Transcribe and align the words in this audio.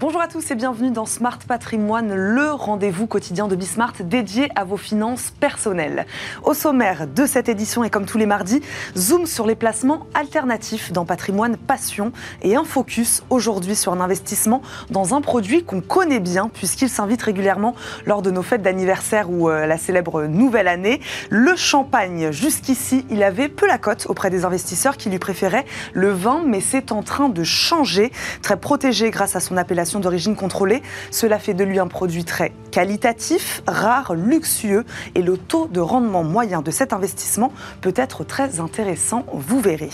Bonjour 0.00 0.20
à 0.20 0.26
tous 0.26 0.50
et 0.50 0.56
bienvenue 0.56 0.90
dans 0.90 1.06
Smart 1.06 1.38
Patrimoine, 1.46 2.12
le 2.12 2.50
rendez-vous 2.50 3.06
quotidien 3.06 3.46
de 3.46 3.54
Bismart 3.54 3.92
dédié 4.00 4.48
à 4.56 4.64
vos 4.64 4.76
finances 4.76 5.32
personnelles. 5.38 6.04
Au 6.42 6.52
sommaire 6.52 7.06
de 7.06 7.26
cette 7.26 7.48
édition 7.48 7.84
et 7.84 7.90
comme 7.90 8.04
tous 8.04 8.18
les 8.18 8.26
mardis, 8.26 8.60
zoom 8.96 9.24
sur 9.24 9.46
les 9.46 9.54
placements 9.54 10.08
alternatifs 10.12 10.90
dans 10.90 11.04
Patrimoine 11.04 11.56
Passion 11.56 12.10
et 12.42 12.56
un 12.56 12.64
focus 12.64 13.22
aujourd'hui 13.30 13.76
sur 13.76 13.92
un 13.92 14.00
investissement 14.00 14.62
dans 14.90 15.14
un 15.14 15.20
produit 15.20 15.62
qu'on 15.62 15.80
connaît 15.80 16.18
bien 16.18 16.50
puisqu'il 16.52 16.88
s'invite 16.88 17.22
régulièrement 17.22 17.76
lors 18.04 18.20
de 18.20 18.32
nos 18.32 18.42
fêtes 18.42 18.62
d'anniversaire 18.62 19.30
ou 19.30 19.48
euh, 19.48 19.64
la 19.64 19.78
célèbre 19.78 20.24
nouvelle 20.24 20.66
année. 20.66 21.00
Le 21.30 21.54
champagne, 21.54 22.32
jusqu'ici, 22.32 23.06
il 23.10 23.22
avait 23.22 23.48
peu 23.48 23.68
la 23.68 23.78
cote 23.78 24.06
auprès 24.08 24.30
des 24.30 24.44
investisseurs 24.44 24.96
qui 24.96 25.08
lui 25.08 25.20
préféraient 25.20 25.66
le 25.92 26.10
vin, 26.10 26.42
mais 26.44 26.60
c'est 26.60 26.90
en 26.90 27.04
train 27.04 27.28
de 27.28 27.44
changer, 27.44 28.10
très 28.42 28.56
protégé 28.56 29.12
grâce 29.12 29.36
à 29.36 29.40
son 29.40 29.56
appellation 29.56 29.84
d'origine 30.00 30.36
contrôlée. 30.36 30.82
Cela 31.10 31.38
fait 31.38 31.54
de 31.54 31.64
lui 31.64 31.78
un 31.78 31.86
produit 31.86 32.24
très 32.24 32.52
qualitatif, 32.70 33.62
rare, 33.66 34.14
luxueux 34.14 34.84
et 35.14 35.22
le 35.22 35.38
taux 35.38 35.68
de 35.68 35.80
rendement 35.80 36.24
moyen 36.24 36.60
de 36.60 36.70
cet 36.70 36.92
investissement 36.92 37.52
peut 37.80 37.94
être 37.96 38.24
très 38.24 38.58
intéressant, 38.58 39.24
vous 39.32 39.60
verrez. 39.60 39.90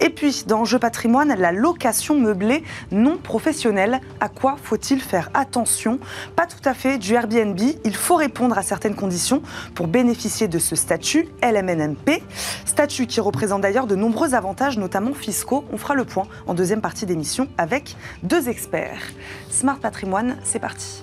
Et 0.00 0.10
puis, 0.10 0.44
dans 0.46 0.64
Jeu 0.64 0.78
patrimoine, 0.78 1.34
la 1.38 1.52
location 1.52 2.18
meublée 2.18 2.62
non 2.90 3.16
professionnelle. 3.16 4.00
À 4.20 4.28
quoi 4.28 4.56
faut-il 4.62 5.00
faire 5.00 5.30
attention? 5.34 5.98
Pas 6.36 6.46
tout 6.46 6.68
à 6.68 6.74
fait 6.74 6.98
du 6.98 7.14
Airbnb. 7.14 7.58
Il 7.84 7.96
faut 7.96 8.16
répondre 8.16 8.58
à 8.58 8.62
certaines 8.62 8.94
conditions 8.94 9.42
pour 9.74 9.86
bénéficier 9.88 10.48
de 10.48 10.58
ce 10.58 10.76
statut 10.76 11.28
LMNMP. 11.42 12.22
Statut 12.66 13.06
qui 13.06 13.20
représente 13.20 13.62
d'ailleurs 13.62 13.86
de 13.86 13.96
nombreux 13.96 14.34
avantages, 14.34 14.78
notamment 14.78 15.14
fiscaux. 15.14 15.64
On 15.72 15.78
fera 15.78 15.94
le 15.94 16.04
point 16.04 16.26
en 16.46 16.54
deuxième 16.54 16.80
partie 16.80 17.06
d'émission 17.06 17.48
avec 17.58 17.96
deux 18.22 18.48
experts. 18.48 19.00
Smart 19.50 19.78
Patrimoine, 19.78 20.36
c'est 20.44 20.58
parti. 20.60 21.02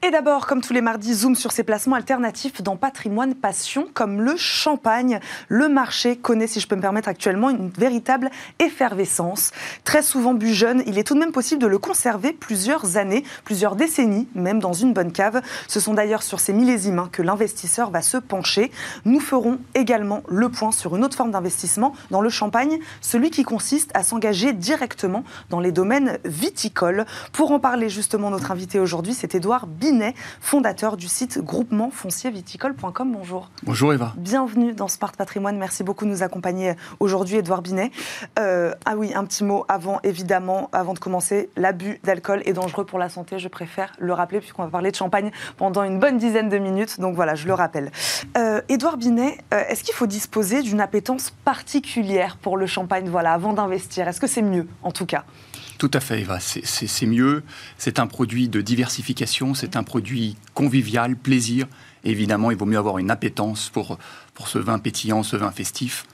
Et 0.00 0.12
d'abord, 0.12 0.46
comme 0.46 0.60
tous 0.60 0.72
les 0.72 0.80
mardis, 0.80 1.12
zoom 1.12 1.34
sur 1.34 1.50
ces 1.50 1.64
placements 1.64 1.96
alternatifs 1.96 2.62
dans 2.62 2.76
patrimoine 2.76 3.34
passion, 3.34 3.88
comme 3.92 4.20
le 4.20 4.36
champagne. 4.36 5.18
Le 5.48 5.68
marché 5.68 6.16
connaît, 6.16 6.46
si 6.46 6.60
je 6.60 6.68
peux 6.68 6.76
me 6.76 6.80
permettre 6.80 7.08
actuellement, 7.08 7.50
une 7.50 7.68
véritable 7.68 8.30
effervescence. 8.60 9.50
Très 9.82 10.02
souvent 10.02 10.34
bu 10.34 10.54
jeune, 10.54 10.84
il 10.86 10.98
est 10.98 11.02
tout 11.02 11.14
de 11.14 11.18
même 11.18 11.32
possible 11.32 11.60
de 11.60 11.66
le 11.66 11.78
conserver 11.78 12.32
plusieurs 12.32 12.96
années, 12.96 13.24
plusieurs 13.44 13.74
décennies, 13.74 14.28
même 14.36 14.60
dans 14.60 14.72
une 14.72 14.92
bonne 14.92 15.10
cave. 15.10 15.42
Ce 15.66 15.80
sont 15.80 15.94
d'ailleurs 15.94 16.22
sur 16.22 16.38
ces 16.38 16.52
millésimes 16.52 17.00
hein, 17.00 17.08
que 17.10 17.22
l'investisseur 17.22 17.90
va 17.90 18.00
se 18.00 18.18
pencher. 18.18 18.70
Nous 19.04 19.18
ferons 19.18 19.58
également 19.74 20.22
le 20.28 20.48
point 20.48 20.70
sur 20.70 20.94
une 20.94 21.04
autre 21.04 21.16
forme 21.16 21.32
d'investissement 21.32 21.92
dans 22.12 22.20
le 22.20 22.30
champagne, 22.30 22.78
celui 23.00 23.30
qui 23.30 23.42
consiste 23.42 23.90
à 23.94 24.04
s'engager 24.04 24.52
directement 24.52 25.24
dans 25.50 25.58
les 25.58 25.72
domaines 25.72 26.20
viticoles. 26.24 27.04
Pour 27.32 27.50
en 27.50 27.58
parler 27.58 27.88
justement, 27.88 28.30
notre 28.30 28.52
invité 28.52 28.78
aujourd'hui, 28.78 29.12
c'est 29.12 29.34
Édouard 29.34 29.66
fondateur 30.40 30.96
du 30.96 31.08
site 31.08 31.38
groupementfoncierviticole.com. 31.38 33.12
Bonjour. 33.12 33.50
Bonjour 33.62 33.92
Eva. 33.92 34.12
Bienvenue 34.16 34.72
dans 34.72 34.88
Smart 34.88 35.12
Patrimoine. 35.12 35.56
Merci 35.56 35.82
beaucoup 35.82 36.04
de 36.04 36.10
nous 36.10 36.22
accompagner 36.22 36.74
aujourd'hui, 37.00 37.36
Edouard 37.36 37.62
Binet. 37.62 37.90
Euh, 38.38 38.72
ah 38.84 38.96
oui, 38.96 39.12
un 39.14 39.24
petit 39.24 39.44
mot 39.44 39.64
avant, 39.68 40.00
évidemment, 40.02 40.68
avant 40.72 40.94
de 40.94 40.98
commencer. 40.98 41.48
L'abus 41.56 42.00
d'alcool 42.04 42.42
est 42.44 42.52
dangereux 42.52 42.84
pour 42.84 42.98
la 42.98 43.08
santé. 43.08 43.38
Je 43.38 43.48
préfère 43.48 43.92
le 43.98 44.12
rappeler 44.12 44.40
puisqu'on 44.40 44.64
va 44.64 44.68
parler 44.68 44.90
de 44.90 44.96
champagne 44.96 45.30
pendant 45.56 45.82
une 45.82 45.98
bonne 45.98 46.18
dizaine 46.18 46.48
de 46.48 46.58
minutes. 46.58 47.00
Donc 47.00 47.14
voilà, 47.14 47.34
je 47.34 47.46
le 47.46 47.54
rappelle. 47.54 47.90
Euh, 48.36 48.60
Edouard 48.68 48.96
Binet, 48.96 49.38
euh, 49.54 49.62
est-ce 49.68 49.84
qu'il 49.84 49.94
faut 49.94 50.06
disposer 50.06 50.62
d'une 50.62 50.80
appétence 50.80 51.30
particulière 51.44 52.36
pour 52.36 52.56
le 52.56 52.66
champagne? 52.66 53.08
Voilà, 53.08 53.32
avant 53.32 53.52
d'investir 53.52 54.06
Est-ce 54.08 54.20
que 54.20 54.26
c'est 54.26 54.42
mieux, 54.42 54.66
en 54.82 54.92
tout 54.92 55.06
cas? 55.06 55.24
Tout 55.78 55.90
à 55.94 56.00
fait, 56.00 56.20
Eva. 56.20 56.38
C'est 56.40 57.06
mieux. 57.06 57.42
C'est 57.78 57.98
un 57.98 58.06
produit 58.06 58.48
de 58.48 58.60
diversification, 58.60 59.54
c'est 59.54 59.76
un 59.76 59.84
produit 59.84 60.36
convivial, 60.54 61.16
plaisir. 61.16 61.66
évidemment, 62.04 62.50
il 62.50 62.56
vaut 62.56 62.66
mieux 62.66 62.78
avoir 62.78 62.98
une 62.98 63.10
appétence 63.10 63.70
pour, 63.70 63.98
pour 64.34 64.48
ce 64.48 64.58
vin 64.58 64.78
pétillant, 64.78 65.22
ce 65.22 65.36
vin 65.36 65.50
festif. 65.50 66.04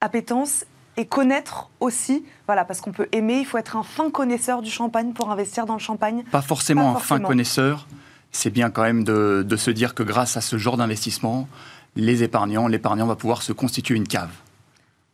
Appétence 0.00 0.64
et 0.96 1.06
connaître 1.06 1.70
aussi, 1.80 2.24
voilà, 2.46 2.64
parce 2.64 2.80
qu'on 2.80 2.92
peut 2.92 3.08
aimer, 3.12 3.38
il 3.38 3.46
faut 3.46 3.58
être 3.58 3.76
un 3.76 3.82
fin 3.82 4.10
connaisseur 4.10 4.60
du 4.62 4.70
champagne 4.70 5.12
pour 5.12 5.30
investir 5.30 5.64
dans 5.64 5.74
le 5.74 5.80
champagne. 5.80 6.24
Pas 6.30 6.42
forcément 6.42 6.96
un 6.96 7.00
fin 7.00 7.18
connaisseur. 7.18 7.86
C'est 8.30 8.50
bien 8.50 8.70
quand 8.70 8.82
même 8.82 9.04
de, 9.04 9.44
de 9.46 9.56
se 9.56 9.70
dire 9.70 9.94
que 9.94 10.02
grâce 10.02 10.36
à 10.36 10.40
ce 10.40 10.56
genre 10.56 10.76
d'investissement, 10.76 11.48
les 11.96 12.22
épargnants, 12.22 12.66
l'épargnant 12.68 13.06
va 13.06 13.16
pouvoir 13.16 13.42
se 13.42 13.52
constituer 13.52 13.96
une 13.96 14.08
cave. 14.08 14.30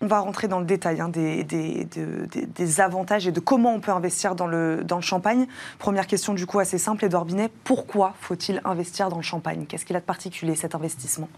On 0.01 0.07
va 0.07 0.21
rentrer 0.21 0.47
dans 0.47 0.61
le 0.61 0.65
détail 0.65 1.01
hein, 1.01 1.09
des, 1.09 1.43
des, 1.43 2.81
avantages 2.81 3.27
et 3.27 3.33
de 3.33 3.41
comment 3.41 3.75
on 3.75 3.81
peut 3.81 3.91
investir 3.91 4.37
dans 4.37 4.47
le, 4.47 4.85
dans 4.85 4.97
le 4.97 5.03
champagne. 5.03 5.47
Première 5.81 6.07
question 6.07 6.35
du 6.35 6.47
coup 6.47 6.61
assez 6.61 6.79
simple, 6.79 7.05
Edouard 7.05 7.25
Binet, 7.25 7.51
pourquoi 7.65 8.15
faut-il 8.21 8.61
investir 8.65 9.09
dans 9.09 9.17
le 9.17 9.23
champagne? 9.23 9.67
Qu'est-ce 9.67 9.85
qu'il 9.85 9.97
a 9.97 10.01
de 10.01 10.05
particulier 10.05 10.55
cet 10.55 10.77
investissement? 10.77 11.29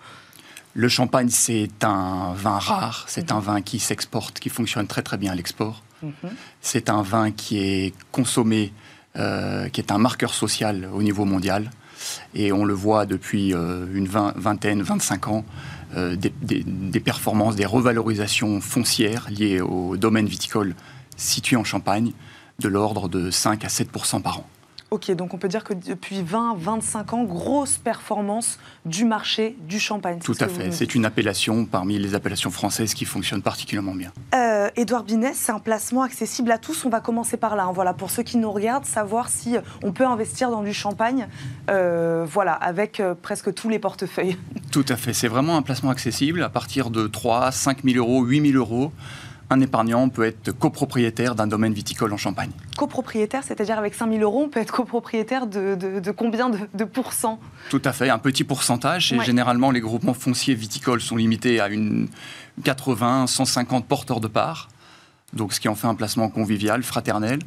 Le 0.74 0.88
champagne, 0.88 1.30
c'est 1.30 1.82
un 1.82 2.34
vin 2.34 2.58
rare, 2.58 3.04
c'est 3.08 3.30
mhm. 3.30 3.38
un 3.38 3.40
vin 3.40 3.60
qui 3.62 3.78
s'exporte, 3.78 4.38
qui 4.38 4.50
fonctionne 4.50 4.86
très 4.86 5.02
très 5.02 5.16
bien 5.16 5.32
à 5.32 5.34
l'export. 5.34 5.82
Mhm. 6.02 6.12
C'est 6.60 6.90
un 6.90 7.02
vin 7.02 7.30
qui 7.30 7.58
est 7.58 7.94
consommé, 8.12 8.72
euh, 9.16 9.68
qui 9.70 9.80
est 9.80 9.90
un 9.90 9.98
marqueur 9.98 10.34
social 10.34 10.88
au 10.92 11.02
niveau 11.02 11.24
mondial. 11.24 11.70
Et 12.34 12.52
on 12.52 12.64
le 12.64 12.74
voit 12.74 13.04
depuis 13.06 13.52
euh, 13.52 13.86
une 13.92 14.06
vingtaine, 14.06 14.82
25 14.82 15.28
ans. 15.28 15.44
Euh, 15.96 16.16
des, 16.16 17.00
performances, 17.00 17.56
des 17.56 17.66
revalorisations 17.66 18.60
foncières 18.60 19.28
liées 19.30 19.60
au 19.60 19.96
domaine 19.96 20.26
viticole 20.26 20.74
situé 21.16 21.56
en 21.56 21.64
Champagne 21.64 22.12
de 22.60 22.68
l'ordre 22.68 23.08
de 23.08 23.30
5 23.30 23.64
à 23.64 23.68
7% 23.68 24.22
par 24.22 24.38
an. 24.38 24.46
Ok, 24.90 25.10
donc 25.12 25.34
on 25.34 25.38
peut 25.38 25.48
dire 25.48 25.62
que 25.62 25.72
depuis 25.72 26.20
20-25 26.20 27.14
ans, 27.14 27.22
grosse 27.22 27.78
performance 27.78 28.58
du 28.84 29.04
marché 29.04 29.56
du 29.68 29.78
champagne. 29.78 30.18
Tout 30.18 30.34
à 30.40 30.48
fait. 30.48 30.72
C'est 30.72 30.96
une 30.96 31.04
appellation 31.04 31.64
parmi 31.64 31.96
les 31.96 32.16
appellations 32.16 32.50
françaises 32.50 32.94
qui 32.94 33.04
fonctionne 33.04 33.40
particulièrement 33.40 33.94
bien. 33.94 34.10
Euh, 34.34 34.68
Édouard 34.74 35.04
Binet, 35.04 35.32
c'est 35.34 35.52
un 35.52 35.60
placement 35.60 36.02
accessible 36.02 36.50
à 36.50 36.58
tous. 36.58 36.84
On 36.84 36.88
va 36.88 36.98
commencer 36.98 37.36
par 37.36 37.54
là. 37.54 37.66
Hein. 37.66 37.72
Voilà, 37.72 37.94
pour 37.94 38.10
ceux 38.10 38.24
qui 38.24 38.36
nous 38.36 38.50
regardent, 38.50 38.84
savoir 38.84 39.28
si 39.28 39.56
on 39.84 39.92
peut 39.92 40.06
investir 40.06 40.50
dans 40.50 40.62
du 40.62 40.74
champagne, 40.74 41.28
euh, 41.70 42.26
voilà, 42.28 42.54
avec 42.54 43.00
presque 43.22 43.54
tous 43.54 43.68
les 43.68 43.78
portefeuilles. 43.78 44.36
Tout 44.70 44.84
à 44.88 44.96
fait. 44.96 45.12
C'est 45.12 45.28
vraiment 45.28 45.56
un 45.56 45.62
placement 45.62 45.90
accessible 45.90 46.42
à 46.42 46.48
partir 46.48 46.90
de 46.90 47.06
3, 47.06 47.52
5 47.52 47.84
000 47.84 47.96
euros, 47.96 48.22
8 48.22 48.52
000 48.52 48.58
euros 48.58 48.92
un 49.50 49.60
épargnant 49.60 50.08
peut 50.08 50.24
être 50.24 50.52
copropriétaire 50.52 51.34
d'un 51.34 51.48
domaine 51.48 51.74
viticole 51.74 52.12
en 52.12 52.16
Champagne. 52.16 52.50
Copropriétaire, 52.76 53.42
c'est-à-dire 53.42 53.78
avec 53.78 53.94
5 53.94 54.08
000 54.10 54.22
euros, 54.22 54.44
on 54.44 54.48
peut 54.48 54.60
être 54.60 54.72
copropriétaire 54.72 55.48
de, 55.48 56.10
combien 56.12 56.50
de, 56.50 56.84
pourcents? 56.84 57.40
Tout 57.68 57.82
à 57.84 57.92
fait, 57.92 58.08
un 58.08 58.18
petit 58.18 58.44
pourcentage. 58.44 59.12
Et 59.12 59.20
généralement, 59.20 59.72
les 59.72 59.80
groupements 59.80 60.14
fonciers 60.14 60.54
viticoles 60.54 61.00
sont 61.00 61.16
limités 61.16 61.60
à 61.60 61.68
une 61.68 62.08
80, 62.62 63.26
150 63.26 63.86
porteurs 63.86 64.20
de 64.20 64.28
parts. 64.28 64.68
Donc, 65.32 65.52
ce 65.52 65.60
qui 65.60 65.68
en 65.68 65.74
fait 65.74 65.86
un 65.86 65.94
placement 65.94 66.28
convivial, 66.28 66.82
fraternel. 66.82 67.40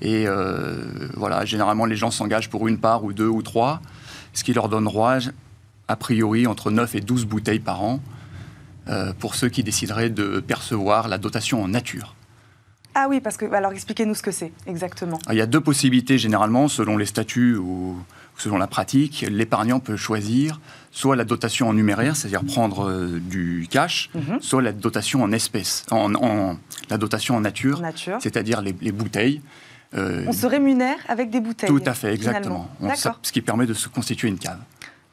Et 0.00 0.26
euh, 0.26 1.08
voilà, 1.14 1.44
généralement, 1.44 1.84
les 1.84 1.96
gens 1.96 2.10
s'engagent 2.10 2.50
pour 2.50 2.68
une 2.68 2.78
part 2.78 3.04
ou 3.04 3.12
deux 3.12 3.28
ou 3.28 3.42
trois, 3.42 3.80
ce 4.32 4.44
qui 4.44 4.52
leur 4.52 4.68
donne 4.68 4.84
droit, 4.84 5.18
a 5.88 5.96
priori, 5.96 6.46
entre 6.46 6.70
9 6.70 6.94
et 6.94 7.00
12 7.00 7.26
bouteilles 7.26 7.60
par 7.60 7.82
an. 7.82 8.00
Euh, 8.86 9.14
pour 9.18 9.34
ceux 9.34 9.48
qui 9.48 9.62
décideraient 9.62 10.10
de 10.10 10.40
percevoir 10.40 11.08
la 11.08 11.16
dotation 11.16 11.62
en 11.62 11.68
nature. 11.68 12.14
Ah 12.94 13.06
oui, 13.08 13.20
parce 13.20 13.38
que 13.38 13.50
alors 13.50 13.72
expliquez-nous 13.72 14.14
ce 14.14 14.22
que 14.22 14.30
c'est 14.30 14.52
exactement. 14.66 15.18
Il 15.30 15.36
y 15.36 15.40
a 15.40 15.46
deux 15.46 15.60
possibilités 15.60 16.18
généralement 16.18 16.68
selon 16.68 16.98
les 16.98 17.06
statuts 17.06 17.56
ou 17.56 17.96
selon 18.36 18.58
la 18.58 18.66
pratique. 18.66 19.24
L'épargnant 19.30 19.80
peut 19.80 19.96
choisir 19.96 20.60
soit 20.90 21.16
la 21.16 21.24
dotation 21.24 21.68
en 21.68 21.72
numéraire, 21.72 22.14
c'est-à-dire 22.14 22.44
prendre 22.44 22.90
euh, 22.90 23.20
du 23.20 23.66
cash, 23.70 24.10
mhm. 24.14 24.42
soit 24.42 24.60
la 24.60 24.72
dotation 24.72 25.22
en 25.22 25.32
espèces, 25.32 25.86
en, 25.90 26.56
la 26.90 26.98
dotation 26.98 27.36
en 27.36 27.40
nature, 27.40 27.80
c'est-à-dire 28.20 28.60
les, 28.60 28.92
bouteilles. 28.92 29.40
Euh, 29.94 30.24
on 30.26 30.32
se 30.32 30.46
rémunère 30.46 30.98
avec 31.08 31.30
des 31.30 31.40
bouteilles. 31.40 31.70
Tout 31.70 31.82
à 31.86 31.94
fait, 31.94 32.12
exactement. 32.12 32.68
ce 33.22 33.32
qui 33.32 33.40
permet 33.40 33.64
de 33.64 33.74
se 33.74 33.88
constituer 33.88 34.28
une 34.28 34.38
cave. 34.38 34.58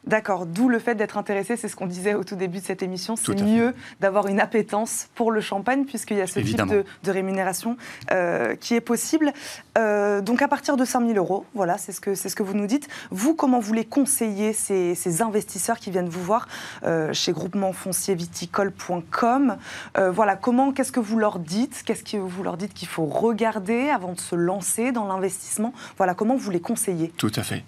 D'accord, 0.04 0.46
d'où 0.46 0.68
le 0.68 0.80
fait 0.80 0.96
d'être 0.96 1.16
intéressé, 1.16 1.56
c'est 1.56 1.68
ce 1.68 1.76
qu'on 1.76 1.86
disait 1.86 2.14
au 2.14 2.24
tout 2.24 2.34
début 2.34 2.58
de 2.58 2.64
cette 2.64 2.82
émission, 2.82 3.14
c'est 3.14 3.40
mieux 3.40 3.72
d'avoir 4.00 4.26
une 4.26 4.40
appétence 4.40 5.06
pour 5.14 5.30
le 5.30 5.40
champagne 5.40 5.84
puisqu'il 5.84 6.16
y 6.16 6.20
a 6.20 6.26
ce 6.26 6.40
type 6.40 6.60
de, 6.60 6.84
rémunération 7.10 7.76
euh, 8.10 8.56
qui 8.56 8.74
est 8.74 8.80
possible. 8.80 9.32
Euh, 9.78 10.20
donc 10.20 10.42
à 10.42 10.48
partir 10.48 10.76
de 10.76 10.84
5 10.84 11.06
000 11.06 11.18
euros, 11.18 11.46
voilà, 11.54 11.78
c'est 11.78 11.92
ce, 11.92 12.00
que, 12.00 12.16
ce 12.16 12.34
que 12.34 12.42
vous 12.42 12.54
nous 12.54 12.66
dites. 12.66 12.88
Vous, 13.10 13.36
comment 13.36 13.60
vous 13.60 13.74
les 13.74 13.84
conseillez, 13.84 14.52
ces, 14.52 15.22
investisseurs 15.22 15.78
qui 15.78 15.92
viennent 15.92 16.08
vous 16.08 16.24
voir 16.24 16.48
euh, 16.82 17.12
chez 17.12 17.30
groupementfoncierviticole.com 17.30 19.56
Voilà, 20.10 20.34
comment, 20.34 20.72
qu'est-ce 20.72 20.90
que 20.90 20.98
vous 20.98 21.18
leur 21.18 21.38
dites? 21.38 21.84
Qu'est-ce 21.84 22.02
que 22.02 22.16
vous 22.16 22.42
leur 22.42 22.56
dites 22.56 22.74
qu'il 22.74 22.88
faut 22.88 23.06
regarder 23.06 23.90
avant 23.90 24.14
de 24.14 24.20
se 24.20 24.34
lancer 24.34 24.90
dans 24.90 25.06
l'investissement? 25.06 25.72
Voilà, 25.96 26.14
comment 26.14 26.34
vous 26.34 26.50
les 26.50 26.60
conseillez? 26.60 27.12
Tout 27.16 27.30
à 27.36 27.44
fait. 27.44 27.62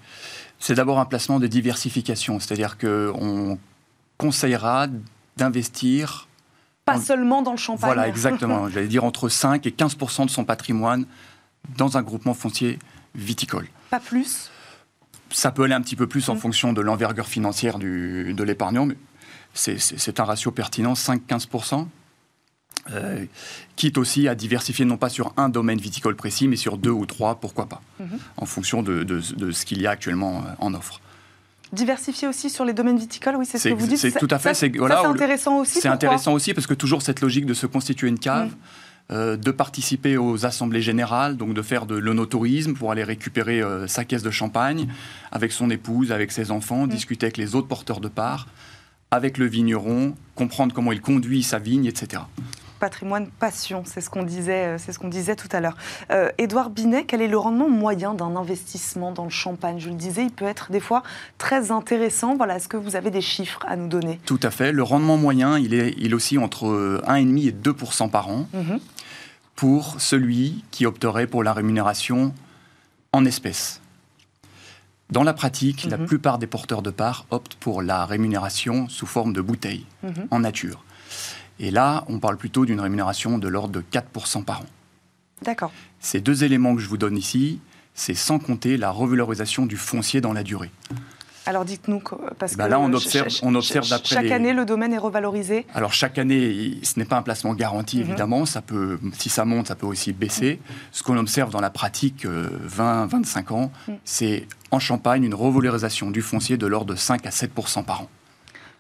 C'est 0.59 0.75
d'abord 0.75 0.99
un 0.99 1.05
placement 1.05 1.41
de 1.41 1.47
diversification, 1.47 2.41
c'est-à-dire 2.41 2.79
qu'on 2.79 3.59
conseillera 4.19 4.87
d'investir 5.37 6.29
Pas 6.85 7.01
seulement 7.01 7.43
dans 7.43 7.51
le 7.53 7.59
champagne. 7.59 7.89
Voilà, 7.89 8.09
exactement. 8.15 8.69
J'allais 8.69 8.89
dire 8.89 9.05
entre 9.05 9.29
5 9.29 9.67
et 9.67 9.71
15% 9.71 10.27
de 10.27 10.31
son 10.31 10.45
patrimoine 10.45 11.07
dans 11.77 11.97
un 11.97 12.03
groupement 12.03 12.35
foncier 12.35 12.79
viticole. 13.15 13.69
Pas 13.91 14.01
plus? 14.01 14.51
Ça 15.31 15.51
peut 15.51 15.65
aller 15.65 15.75
un 15.75 15.81
petit 15.81 15.97
peu 15.97 16.07
plus 16.07 16.29
en 16.29 16.35
mm. 16.35 16.39
fonction 16.39 16.73
de 16.73 16.81
l'envergure 16.81 17.27
financière 17.27 17.79
du, 17.79 18.35
de 18.35 18.45
l'épargnant, 18.45 18.87
mais 18.87 18.97
c'est 19.55 20.21
un 20.21 20.25
ratio 20.25 20.51
pertinent, 20.51 20.95
5-15 20.95 21.47
euh, 22.93 23.25
quitte 23.77 23.97
aussi 23.97 24.29
à 24.29 24.35
diversifier 24.35 24.85
non 24.85 24.97
pas 24.97 25.09
sur 25.09 25.33
un 25.37 25.49
domaine 25.49 25.79
viticole 25.79 26.17
précis, 26.17 26.49
mais 26.49 26.57
sur 26.57 26.77
deux 26.77 26.91
ou 26.91 27.07
trois, 27.07 27.37
pourquoi 27.37 27.67
pas, 27.67 27.81
mm-hmm. 28.01 28.19
en 28.37 28.47
fonction 28.47 28.83
de, 28.83 29.03
de, 29.03 29.21
ce 29.51 29.65
qu'il 29.65 29.81
y 29.81 29.87
a 29.87 29.91
actuellement 29.91 30.39
euh, 30.39 30.51
en 30.59 30.75
offre. 30.75 31.01
Diversifier 31.73 32.29
aussi 32.29 32.51
sur 32.51 32.65
les 32.65 32.73
domaines 32.73 32.99
viticoles, 32.99 33.37
oui, 33.37 33.47
c'est 33.47 33.59
ce 33.59 33.69
que 33.69 33.75
vous 33.75 33.87
dites. 33.87 33.99
C'est 33.99 34.13
tout 34.13 34.29
à 34.31 34.39
fait. 34.39 34.55
C'est 34.55 34.77
voilà, 34.77 35.07
intéressant 35.07 35.59
aussi. 35.59 35.81
C'est 35.81 35.89
intéressant 35.89 36.33
aussi 36.35 36.55
parce 36.55 36.67
que 36.67 36.75
toujours 36.75 37.03
cette 37.03 37.21
logique 37.21 37.47
de 37.47 37.55
se 37.55 37.67
constituer 37.67 38.09
une 38.09 38.19
cave. 38.19 38.49
Mm. 38.49 38.57
Euh, 39.13 39.37
de 39.37 39.51
participer 39.51 40.17
aux 40.17 40.47
assemblées 40.47 40.81
générales, 40.81 41.37
donc 41.37 41.53
de 41.53 41.61
faire 41.61 41.85
de 41.85 41.95
l'onotourisme 41.95 42.73
pour 42.73 42.91
aller 42.91 43.05
récupérer 43.05 43.61
sa 43.87 44.07
caisse 44.07 44.23
de 44.23 44.31
champagne 44.31 44.89
avec 45.31 45.53
son 45.53 45.69
épouse, 45.69 46.11
avec 46.11 46.33
ses 46.33 46.51
enfants, 46.51 46.87
mm. 46.87 46.89
discuter 46.89 47.27
avec 47.27 47.37
les 47.37 47.55
autres 47.55 47.69
porteurs 47.69 48.01
de 48.01 48.09
parts, 48.09 48.47
avec 49.11 49.37
le 49.37 49.45
vigneron, 49.45 50.15
comprendre 50.37 50.75
comment 50.75 50.91
il 50.91 51.03
conduit 51.03 51.43
sa 51.43 51.59
vigne, 51.59 51.85
etc 51.85 52.23
patrimoine 52.85 53.29
passion, 53.29 53.83
c'est 53.87 54.03
ce 54.03 54.11
qu'on 54.11 54.25
disait, 54.25 54.67
euh, 54.67 54.79
c'est 54.79 54.93
ce 54.93 54.99
qu'on 54.99 55.09
disait 55.09 55.37
tout 55.37 55.49
à 55.53 55.61
l'heure. 55.61 55.75
Euh, 56.11 56.29
Édouard 56.37 56.69
Binet, 56.69 57.05
quel 57.07 57.23
est 57.23 57.29
le 57.29 57.39
rendement 57.39 57.71
moyen 57.71 58.13
d'un 58.13 58.37
investissement 58.37 59.11
dans 59.11 59.25
le 59.25 59.31
champagne? 59.31 59.81
Je 59.81 59.89
le 59.89 59.95
disais, 59.95 60.25
il 60.25 60.31
peut 60.31 60.45
être 60.45 60.71
des 60.71 60.81
fois 60.81 61.03
très 61.39 61.71
intéressant. 61.71 62.37
Voilà, 62.37 62.57
est-ce 62.57 62.69
que 62.69 62.77
vous 62.77 62.95
avez 62.95 63.11
des 63.11 63.23
chiffres 63.23 63.61
à 63.67 63.77
nous 63.77 63.89
donner? 63.89 64.21
Tout 64.27 64.41
à 64.43 64.51
fait. 64.51 64.71
Le 64.71 64.83
rendement 64.83 65.17
moyen, 65.17 65.59
il 65.59 65.73
est, 65.73 65.95
il 65.97 66.15
aussi 66.15 66.37
entre 66.37 67.01
1,5 67.07 67.49
et 67.49 67.53
2 67.53 67.75
par 68.13 68.29
an 68.29 68.47
mhm. 68.53 68.79
pour 69.57 69.99
celui 69.99 70.63
qui 70.71 70.85
opterait 70.85 71.27
pour 71.27 71.43
la 71.43 71.55
rémunération 71.55 72.35
en 73.15 73.25
espèces. 73.25 73.81
Dans 75.09 75.23
la 75.23 75.33
pratique, 75.33 75.87
la 75.89 75.97
mhm. 75.97 76.05
plupart 76.05 76.39
des 76.39 76.47
porteurs 76.47 76.83
de 76.83 76.91
parts 76.91 77.25
optent 77.31 77.55
pour 77.55 77.81
la 77.81 78.05
rémunération 78.05 78.91
sous 78.91 79.07
forme 79.07 79.33
de 79.33 79.41
bouteilles, 79.41 79.87
mhm. 80.03 80.29
en 80.31 80.41
nature. 80.41 80.85
Et 81.61 81.71
là, 81.71 82.05
on 82.09 82.19
parle 82.19 82.37
plutôt 82.37 82.65
d'une 82.65 82.81
rémunération 82.81 83.39
de 83.39 83.49
l'ordre 83.49 83.73
de 83.73 83.83
4% 83.93 84.45
par 84.45 84.63
an. 84.63 84.67
D'accord. 85.43 85.73
Ces 86.01 86.21
deux 86.21 86.45
éléments 86.45 86.75
que 86.75 86.81
je 86.81 86.89
vous 86.89 86.97
donne 86.97 87.17
ici, 87.17 87.61
c'est 87.95 88.15
sans 88.15 88.39
compter 88.39 88.77
la 88.77 88.91
revalorisation 88.91 89.67
du 89.67 89.77
foncier 89.77 90.21
dans 90.21 90.33
la 90.33 90.43
durée. 90.43 90.71
Alors 91.47 91.67
dites-nous, 91.67 92.01
parce 92.39 92.55
eh 92.55 92.57
ben 92.57 92.65
que 92.65 92.71
là, 92.71 92.81
on 92.81 92.91
observe, 92.95 93.29
on 93.43 93.55
observe 93.55 93.89
d'après 93.89 94.15
chaque 94.15 94.31
année 94.31 94.55
le 94.55 94.65
domaine 94.65 94.95
est 94.95 94.99
revalorisé. 94.99 95.67
Alors 95.75 95.93
chaque 95.93 96.17
année, 96.17 96.79
ce 96.83 96.99
n'est 96.99 97.05
pas 97.05 97.19
un 97.19 97.23
placement 97.23 97.53
garanti 97.53 97.99
mhm. 97.99 98.07
évidemment. 98.07 98.47
Ça 98.47 98.63
peut, 98.63 98.99
si 99.13 99.29
ça 99.29 99.45
monte, 99.45 99.69
ça 99.69 99.75
peut 99.75 99.87
aussi 99.87 100.15
baisser. 100.15 100.59
Ce 100.91 101.03
qu'on 101.03 101.19
observe 101.19 101.51
dans 101.51 101.61
la 101.61 101.69
pratique, 101.69 102.25
20-25 102.25 102.27
euh, 102.27 103.55
ans, 103.55 103.73
mhm. 103.89 103.97
c'est 104.05 104.47
en 104.71 104.79
Champagne 104.79 105.25
une 105.25 105.35
revalorisation 105.35 106.11
du 106.11 106.23
foncier 106.23 106.57
de 106.57 106.67
l'ordre 106.67 106.95
de 106.95 106.99
5 106.99 107.27
à 107.27 107.31
7% 107.31 107.85
par 107.85 108.03
an 108.03 108.09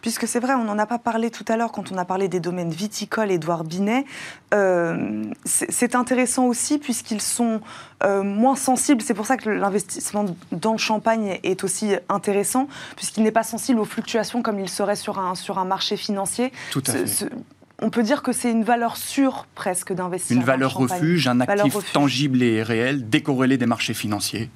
puisque 0.04 0.28
c'est 0.28 0.38
vrai, 0.38 0.52
on 0.52 0.64
n'en 0.64 0.78
a 0.78 0.84
pas 0.84 0.98
parlé 0.98 1.30
tout 1.30 1.46
à 1.48 1.56
l'heure 1.56 1.72
quand 1.72 1.90
on 1.90 1.96
a 1.96 2.04
parlé 2.04 2.28
des 2.28 2.38
domaines 2.38 2.68
viticoles, 2.68 3.30
Édouard 3.30 3.64
Binet. 3.64 4.04
Euh, 4.52 5.24
c'est 5.46 5.94
intéressant 5.94 6.44
aussi 6.44 6.78
puisqu'ils 6.78 7.22
sont 7.22 7.62
euh, 8.02 8.22
moins 8.22 8.54
sensibles. 8.54 9.00
C'est 9.00 9.14
pour 9.14 9.24
ça 9.24 9.38
que 9.38 9.48
l'investissement 9.48 10.26
dans 10.52 10.72
le 10.72 10.78
champagne 10.78 11.40
est 11.42 11.64
aussi 11.64 11.94
intéressant, 12.10 12.68
puisqu'il 12.96 13.22
n'est 13.22 13.32
pas 13.32 13.44
sensible 13.44 13.80
aux 13.80 13.86
fluctuations 13.86 14.42
comme 14.42 14.60
il 14.60 14.68
serait 14.68 14.94
sur 14.94 15.18
un, 15.18 15.34
sur 15.34 15.58
un 15.58 15.64
marché 15.64 15.96
financier. 15.96 16.52
Tout 16.70 16.82
à 16.86 16.92
fait. 16.92 17.30
On 17.80 17.88
peut 17.88 18.02
dire 18.02 18.22
que 18.22 18.32
c'est 18.32 18.50
une 18.50 18.62
valeur 18.62 18.98
sûre 18.98 19.46
presque 19.54 19.94
d'investir. 19.94 20.36
Une 20.36 20.44
valeur 20.44 20.74
refuge, 20.74 21.28
un 21.28 21.40
actif 21.40 21.76
tangible 21.94 22.42
et 22.42 22.62
réel, 22.62 23.08
décorrélé 23.08 23.56
des 23.56 23.64
marchés 23.64 23.94
financiers. 23.94 24.50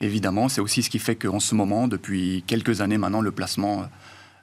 Évidemment, 0.00 0.48
c'est 0.48 0.60
aussi 0.60 0.84
ce 0.84 0.90
qui 0.90 1.00
fait 1.00 1.16
qu'en 1.16 1.40
ce 1.40 1.56
moment, 1.56 1.88
depuis 1.88 2.44
quelques 2.46 2.82
années 2.82 2.98
maintenant, 2.98 3.20
le 3.20 3.32
placement 3.32 3.86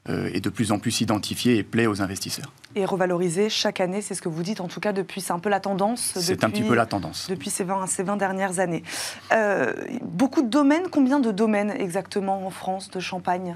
est 0.09 0.41
de 0.41 0.49
plus 0.49 0.71
en 0.71 0.79
plus 0.79 1.01
identifié 1.01 1.57
et 1.57 1.63
plaît 1.63 1.87
aux 1.87 2.01
investisseurs. 2.01 2.51
Et 2.75 2.85
revalorisé 2.85 3.49
chaque 3.49 3.79
année, 3.79 4.01
c'est 4.01 4.15
ce 4.15 4.21
que 4.21 4.29
vous 4.29 4.43
dites, 4.43 4.59
en 4.59 4.67
tout 4.67 4.79
cas 4.79 4.93
depuis, 4.93 5.21
c'est 5.21 5.31
un 5.31 5.39
peu 5.39 5.49
la 5.49 5.59
tendance. 5.59 6.13
C'est 6.17 6.43
un 6.43 6.49
petit 6.49 6.63
peu 6.63 6.75
la 6.75 6.85
tendance. 6.85 7.27
Depuis 7.29 7.49
ces 7.49 7.63
20, 7.63 7.87
ces 7.87 8.03
20 8.03 8.17
dernières 8.17 8.59
années. 8.59 8.83
Euh, 9.31 9.73
beaucoup 10.01 10.41
de 10.41 10.49
domaines, 10.49 10.89
combien 10.91 11.19
de 11.19 11.31
domaines 11.31 11.71
exactement 11.71 12.45
en 12.45 12.49
France 12.49 12.89
de 12.89 12.99
Champagne? 12.99 13.55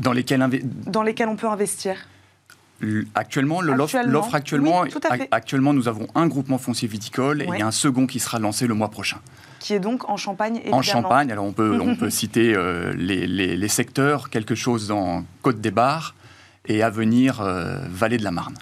Dans 0.00 0.12
lesquels, 0.12 0.44
dans 0.86 1.02
lesquels 1.02 1.28
on 1.28 1.36
peut 1.36 1.48
investir? 1.48 2.06
Actuellement, 3.14 3.62
l'offre 3.62 4.34
actuellement, 4.34 4.84
actuellement, 5.30 5.72
nous 5.72 5.88
avons 5.88 6.08
un 6.14 6.26
groupement 6.26 6.58
foncier 6.58 6.86
viticole 6.88 7.42
et 7.42 7.62
un 7.62 7.70
second 7.70 8.06
qui 8.06 8.20
sera 8.20 8.38
lancé 8.38 8.66
le 8.66 8.74
mois 8.74 8.90
prochain. 8.90 9.18
Qui 9.60 9.72
est 9.72 9.80
donc 9.80 10.08
en 10.10 10.18
Champagne 10.18 10.56
évidemment. 10.56 10.76
En 10.76 10.82
Champagne, 10.82 11.32
alors 11.32 11.46
on 11.46 11.52
peut, 11.52 11.78
on 11.80 11.96
peut 11.98 12.10
citer 12.10 12.54
euh, 12.54 12.92
les, 12.94 13.68
secteurs, 13.68 14.28
quelque 14.28 14.54
chose 14.54 14.88
dans 14.88 15.24
Côte 15.40 15.60
des 15.60 15.70
Bars 15.70 16.14
et 16.66 16.82
à 16.82 16.90
venir 16.90 17.40
euh, 17.40 17.78
Vallée 17.88 18.18
de 18.18 18.24
la 18.24 18.30
Marne. 18.30 18.54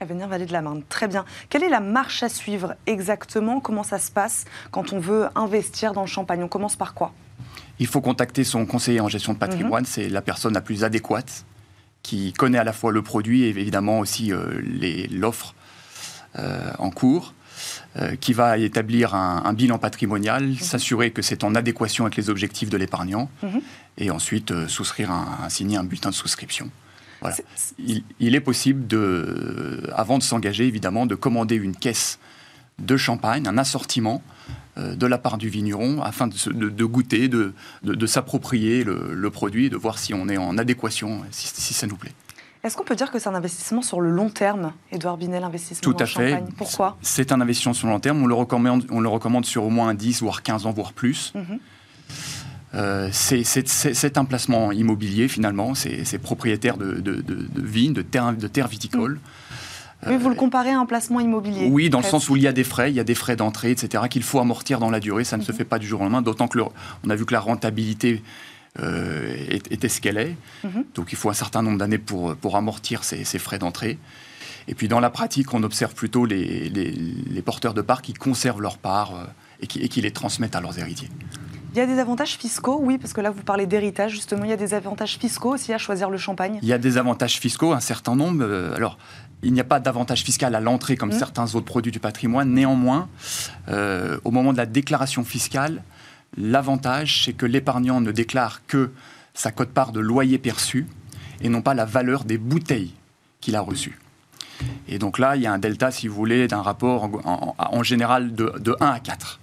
À 0.00 0.06
venir 0.06 0.26
Vallée 0.26 0.46
de 0.46 0.52
la 0.52 0.62
Marne, 0.62 0.82
très 0.88 1.06
bien. 1.06 1.26
Quelle 1.50 1.62
est 1.62 1.68
la 1.68 1.80
marche 1.80 2.22
à 2.22 2.30
suivre 2.30 2.74
exactement? 2.86 3.60
Comment 3.60 3.82
ça 3.82 3.98
se 3.98 4.10
passe 4.10 4.46
quand 4.70 4.94
on 4.94 5.00
veut 5.00 5.26
investir 5.34 5.92
dans 5.92 6.00
le 6.00 6.06
Champagne? 6.06 6.42
On 6.42 6.48
commence 6.48 6.76
par 6.76 6.94
quoi? 6.94 7.12
Il 7.78 7.86
faut 7.86 8.00
contacter 8.00 8.44
son 8.44 8.64
conseiller 8.64 9.00
en 9.00 9.08
gestion 9.08 9.34
de 9.34 9.38
patrimoine, 9.38 9.82
mhm. 9.82 9.88
c'est 9.88 10.08
la 10.08 10.22
personne 10.22 10.54
la 10.54 10.62
plus 10.62 10.84
adéquate 10.84 11.44
qui 12.02 12.32
connaît 12.32 12.58
à 12.58 12.64
la 12.64 12.72
fois 12.72 12.92
le 12.92 13.02
produit 13.02 13.42
et 13.44 13.48
évidemment 13.48 14.00
aussi 14.00 14.32
euh, 14.32 14.60
l'offre 15.10 15.54
euh, 16.38 16.72
en 16.78 16.90
cours. 16.90 17.34
Euh, 17.96 18.14
qui 18.16 18.32
va 18.32 18.56
établir 18.56 19.14
un, 19.14 19.52
bilan 19.52 19.78
patrimonial, 19.78 20.46
mhm. 20.46 20.54
s'assurer 20.54 21.10
que 21.10 21.20
c'est 21.20 21.44
en 21.44 21.54
adéquation 21.54 22.04
avec 22.04 22.16
les 22.16 22.30
objectifs 22.30 22.70
de 22.70 22.76
l'épargnant, 22.78 23.28
mhm. 23.42 23.60
et 23.98 24.10
ensuite 24.10 24.66
souscrire 24.68 25.10
un, 25.10 25.48
signer 25.50 25.76
un 25.76 25.84
bulletin 25.84 26.08
de 26.08 26.14
souscription. 26.14 26.70
Voilà. 27.20 27.36
Il, 27.78 28.02
il, 28.18 28.34
est 28.34 28.40
possible, 28.40 28.86
de, 28.86 29.90
avant 29.94 30.16
de 30.16 30.22
s'engager, 30.22 30.66
évidemment, 30.66 31.04
de 31.04 31.16
commander 31.16 31.56
une 31.56 31.76
caisse 31.76 32.18
de 32.80 32.96
champagne, 32.96 33.46
un 33.46 33.58
assortiment 33.58 34.22
euh, 34.78 34.94
de 34.94 35.06
la 35.06 35.18
part 35.18 35.38
du 35.38 35.48
vigneron 35.48 36.00
afin 36.02 36.26
de, 36.26 36.84
goûter, 36.84 37.28
de, 37.28 37.52
s'approprier 38.06 38.84
le, 38.84 39.30
produit, 39.30 39.70
de 39.70 39.76
voir 39.76 39.98
si 39.98 40.14
on 40.14 40.28
est 40.28 40.36
en 40.36 40.58
adéquation, 40.58 41.22
si, 41.30 41.74
ça 41.74 41.86
nous 41.86 41.96
plaît. 41.96 42.12
Est-ce 42.62 42.76
qu'on 42.76 42.84
peut 42.84 42.94
dire 42.94 43.10
que 43.10 43.18
c'est 43.18 43.28
un 43.28 43.34
investissement 43.34 43.80
sur 43.80 44.00
le 44.00 44.10
long 44.10 44.28
terme, 44.28 44.72
Édouard 44.92 45.16
Binet, 45.16 45.40
l'investissement 45.40 45.92
Tout 45.92 46.02
à 46.02 46.06
fait. 46.06 46.42
Pourquoi? 46.56 46.98
C'est 47.00 47.32
un 47.32 47.40
investissement 47.40 47.72
sur 47.72 47.86
le 47.86 47.94
long 47.94 48.00
terme. 48.00 48.22
On 48.22 48.26
le 48.26 48.34
recommande, 48.34 48.86
on 48.90 49.00
le 49.00 49.08
recommande 49.08 49.46
sur 49.46 49.64
au 49.64 49.70
moins 49.70 49.94
10, 49.94 50.22
voire 50.22 50.42
15 50.42 50.66
ans, 50.66 50.72
voire 50.72 50.92
plus. 50.92 51.32
Mhm. 51.34 51.58
Euh, 52.74 53.08
c'est 53.12 54.18
un 54.18 54.24
placement 54.24 54.70
immobilier 54.70 55.26
finalement, 55.26 55.74
c'est 55.74 56.18
propriétaire 56.18 56.76
de, 56.76 57.24
vignes, 57.56 57.92
de 57.92 58.02
terres, 58.02 58.34
de 58.34 58.46
terres 58.46 58.68
viticoles. 58.68 59.18
Oui, 60.06 60.16
vous 60.16 60.28
le 60.28 60.34
comparez 60.34 60.70
à 60.70 60.78
un 60.78 60.86
placement 60.86 61.20
immobilier. 61.20 61.68
Oui, 61.70 61.90
dans 61.90 61.98
le 61.98 62.04
sens 62.04 62.28
où 62.30 62.36
il 62.36 62.42
y 62.42 62.46
a 62.46 62.52
des 62.52 62.64
frais, 62.64 62.90
il 62.90 62.96
y 62.96 63.00
a 63.00 63.04
des 63.04 63.14
frais 63.14 63.36
d'entrée, 63.36 63.70
etc., 63.70 64.04
qu'il 64.08 64.22
faut 64.22 64.40
amortir 64.40 64.78
dans 64.78 64.90
la 64.90 65.00
durée. 65.00 65.24
Ça 65.24 65.36
ne 65.36 65.42
se 65.42 65.52
mhm. 65.52 65.58
fait 65.58 65.64
pas 65.64 65.78
du 65.78 65.86
jour 65.86 66.00
au 66.00 66.04
lendemain, 66.04 66.22
d'autant 66.22 66.48
que 66.48 66.58
on 66.58 67.10
a 67.10 67.16
vu 67.16 67.26
que 67.26 67.32
la 67.32 67.40
rentabilité 67.40 68.22
euh, 68.78 69.34
était 69.70 69.88
ce 69.88 70.00
qu'elle 70.00 70.18
est. 70.18 70.36
Mhm. 70.64 70.84
Donc 70.94 71.12
il 71.12 71.16
faut 71.16 71.28
un 71.28 71.34
certain 71.34 71.62
nombre 71.62 71.78
d'années 71.78 71.98
pour, 71.98 72.36
pour 72.36 72.56
amortir 72.56 73.04
ces, 73.04 73.24
frais 73.38 73.58
d'entrée. 73.58 73.98
Et 74.68 74.74
puis 74.74 74.88
dans 74.88 75.00
la 75.00 75.10
pratique, 75.10 75.52
on 75.52 75.62
observe 75.62 75.94
plutôt 75.94 76.24
les, 76.24 76.68
les, 76.68 77.42
porteurs 77.42 77.74
de 77.74 77.82
parts 77.82 78.02
qui 78.02 78.12
conservent 78.12 78.60
leurs 78.60 78.78
parts 78.78 79.16
euh, 79.16 79.24
et, 79.60 79.66
qui, 79.66 79.80
et 79.80 79.88
qui 79.88 80.00
les 80.00 80.12
transmettent 80.12 80.54
à 80.54 80.60
leurs 80.60 80.78
héritiers. 80.78 81.08
Il 81.72 81.78
y 81.78 81.80
a 81.80 81.86
des 81.86 81.98
avantages 82.00 82.36
fiscaux, 82.36 82.80
oui, 82.82 82.98
parce 82.98 83.12
que 83.12 83.20
là 83.20 83.30
vous 83.30 83.42
parlez 83.42 83.66
d'héritage, 83.66 84.12
justement, 84.12 84.44
il 84.44 84.50
y 84.50 84.52
a 84.52 84.56
des 84.56 84.74
avantages 84.74 85.18
fiscaux 85.18 85.54
aussi 85.54 85.72
à 85.72 85.78
choisir 85.78 86.10
le 86.10 86.18
champagne 86.18 86.58
Il 86.62 86.68
y 86.68 86.72
a 86.72 86.78
des 86.78 86.98
avantages 86.98 87.38
fiscaux, 87.38 87.72
un 87.72 87.80
certain 87.80 88.16
nombre. 88.16 88.42
Euh, 88.42 88.74
alors, 88.74 88.98
il 89.42 89.52
n'y 89.52 89.60
a 89.60 89.64
pas 89.64 89.80
d'avantage 89.80 90.22
fiscal 90.22 90.54
à 90.54 90.60
l'entrée 90.60 90.96
comme 90.96 91.10
mmh. 91.10 91.18
certains 91.18 91.54
autres 91.54 91.66
produits 91.66 91.92
du 91.92 92.00
patrimoine. 92.00 92.52
Néanmoins, 92.52 93.08
euh, 93.68 94.18
au 94.24 94.30
moment 94.30 94.52
de 94.52 94.58
la 94.58 94.66
déclaration 94.66 95.24
fiscale, 95.24 95.82
l'avantage, 96.36 97.24
c'est 97.24 97.32
que 97.32 97.46
l'épargnant 97.46 98.00
ne 98.00 98.12
déclare 98.12 98.62
que 98.66 98.90
sa 99.34 99.50
cote-part 99.50 99.92
de 99.92 100.00
loyer 100.00 100.38
perçu 100.38 100.86
et 101.40 101.48
non 101.48 101.62
pas 101.62 101.74
la 101.74 101.84
valeur 101.84 102.24
des 102.24 102.38
bouteilles 102.38 102.92
qu'il 103.40 103.56
a 103.56 103.60
reçues. 103.60 103.98
Et 104.88 104.98
donc 104.98 105.18
là, 105.18 105.36
il 105.36 105.42
y 105.42 105.46
a 105.46 105.52
un 105.52 105.58
delta, 105.58 105.90
si 105.90 106.06
vous 106.06 106.14
voulez, 106.14 106.46
d'un 106.46 106.60
rapport 106.60 107.08
en, 107.24 107.82
général 107.82 108.34
de, 108.34 108.76
1 108.80 108.86
à 108.86 109.00
4. 109.00 109.40